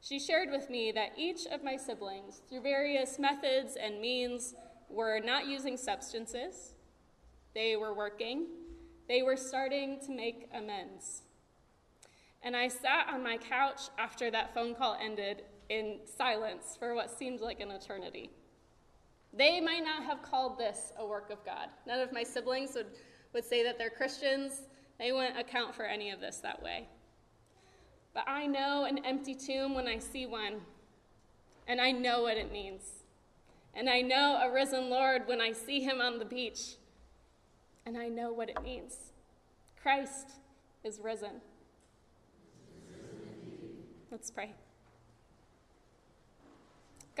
she 0.00 0.18
shared 0.18 0.50
with 0.50 0.70
me 0.70 0.92
that 0.92 1.12
each 1.16 1.46
of 1.46 1.62
my 1.62 1.76
siblings, 1.76 2.40
through 2.48 2.62
various 2.62 3.18
methods 3.18 3.76
and 3.76 4.00
means, 4.00 4.54
were 4.88 5.20
not 5.20 5.46
using 5.46 5.76
substances, 5.76 6.74
they 7.54 7.76
were 7.76 7.94
working, 7.94 8.46
they 9.08 9.22
were 9.22 9.36
starting 9.36 9.98
to 10.06 10.12
make 10.12 10.48
amends. 10.54 11.22
And 12.42 12.56
I 12.56 12.68
sat 12.68 13.08
on 13.12 13.22
my 13.22 13.36
couch 13.36 13.82
after 13.98 14.30
that 14.30 14.54
phone 14.54 14.74
call 14.74 14.96
ended 15.00 15.42
in 15.68 15.98
silence 16.16 16.76
for 16.78 16.94
what 16.94 17.10
seemed 17.10 17.40
like 17.40 17.60
an 17.60 17.70
eternity. 17.70 18.30
They 19.32 19.60
might 19.60 19.84
not 19.84 20.02
have 20.04 20.22
called 20.22 20.58
this 20.58 20.92
a 20.98 21.06
work 21.06 21.30
of 21.30 21.44
God. 21.44 21.68
None 21.86 22.00
of 22.00 22.12
my 22.12 22.22
siblings 22.22 22.74
would, 22.74 22.86
would 23.32 23.44
say 23.44 23.62
that 23.62 23.78
they're 23.78 23.90
Christians. 23.90 24.62
They 24.98 25.12
wouldn't 25.12 25.38
account 25.38 25.74
for 25.74 25.84
any 25.84 26.10
of 26.10 26.20
this 26.20 26.38
that 26.38 26.62
way. 26.62 26.88
But 28.12 28.28
I 28.28 28.46
know 28.46 28.84
an 28.84 29.04
empty 29.04 29.34
tomb 29.34 29.74
when 29.74 29.86
I 29.86 29.98
see 29.98 30.26
one, 30.26 30.60
and 31.68 31.80
I 31.80 31.92
know 31.92 32.22
what 32.22 32.36
it 32.36 32.52
means. 32.52 32.82
And 33.74 33.88
I 33.88 34.00
know 34.00 34.40
a 34.42 34.52
risen 34.52 34.90
Lord 34.90 35.22
when 35.26 35.40
I 35.40 35.52
see 35.52 35.80
him 35.80 36.00
on 36.00 36.18
the 36.18 36.24
beach, 36.24 36.74
and 37.86 37.96
I 37.96 38.08
know 38.08 38.32
what 38.32 38.48
it 38.48 38.60
means. 38.62 38.96
Christ 39.80 40.32
is 40.82 40.98
risen. 40.98 41.40
Let's 44.10 44.30
pray. 44.30 44.54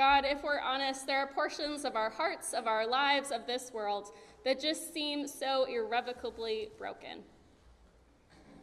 God, 0.00 0.24
if 0.24 0.42
we're 0.42 0.60
honest, 0.60 1.06
there 1.06 1.18
are 1.18 1.26
portions 1.26 1.84
of 1.84 1.94
our 1.94 2.08
hearts, 2.08 2.54
of 2.54 2.66
our 2.66 2.86
lives, 2.86 3.30
of 3.30 3.46
this 3.46 3.70
world 3.70 4.08
that 4.46 4.58
just 4.58 4.94
seem 4.94 5.26
so 5.28 5.64
irrevocably 5.64 6.70
broken 6.78 7.18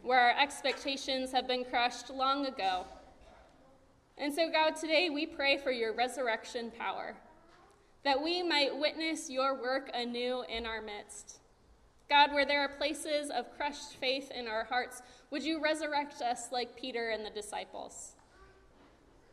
where 0.02 0.18
our 0.18 0.36
expectations 0.36 1.30
have 1.30 1.46
been 1.46 1.64
crushed 1.64 2.10
long 2.10 2.46
ago. 2.46 2.86
And 4.16 4.34
so, 4.34 4.50
God, 4.50 4.74
today 4.74 5.10
we 5.10 5.26
pray 5.26 5.58
for 5.58 5.70
your 5.70 5.94
resurrection 5.94 6.72
power, 6.76 7.14
that 8.02 8.20
we 8.20 8.42
might 8.42 8.76
witness 8.76 9.30
your 9.30 9.54
work 9.62 9.92
anew 9.94 10.42
in 10.48 10.66
our 10.66 10.82
midst. 10.82 11.38
God, 12.10 12.32
where 12.32 12.46
there 12.46 12.62
are 12.62 12.68
places 12.68 13.30
of 13.30 13.56
crushed 13.56 13.92
faith 14.00 14.32
in 14.32 14.48
our 14.48 14.64
hearts, 14.64 15.02
would 15.30 15.44
you 15.44 15.62
resurrect 15.62 16.20
us 16.20 16.48
like 16.50 16.74
Peter 16.74 17.10
and 17.10 17.24
the 17.24 17.30
disciples? 17.30 18.16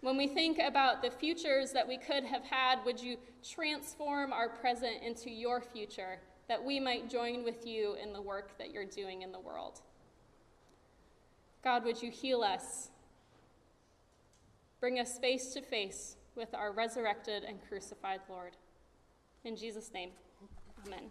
When 0.06 0.18
we 0.18 0.28
think 0.28 0.60
about 0.60 1.02
the 1.02 1.10
futures 1.10 1.72
that 1.72 1.88
we 1.88 1.98
could 1.98 2.24
have 2.26 2.44
had, 2.44 2.86
would 2.86 3.02
you 3.02 3.18
transform 3.42 4.32
our 4.32 4.48
present 4.48 5.02
into 5.04 5.32
your 5.32 5.60
future, 5.60 6.20
that 6.48 6.64
we 6.64 6.80
might 6.80 7.10
join 7.10 7.44
with 7.44 7.66
you 7.66 7.96
in 7.96 8.14
the 8.14 8.22
work 8.22 8.56
that 8.60 8.72
you're 8.72 8.86
doing 8.86 9.24
in 9.24 9.32
the 9.32 9.40
world? 9.40 9.82
God, 11.64 11.84
would 11.86 12.04
you 12.04 12.12
heal 12.12 12.44
us? 12.44 12.92
Bring 14.80 15.00
us 15.00 15.18
face 15.18 15.56
to 15.56 15.62
face 15.64 16.18
with 16.36 16.54
our 16.54 16.72
resurrected 16.72 17.44
and 17.44 17.58
crucified 17.68 18.20
Lord. 18.30 18.58
In 19.44 19.56
Jesus' 19.56 19.92
name, 19.92 20.12
amen. 20.86 21.10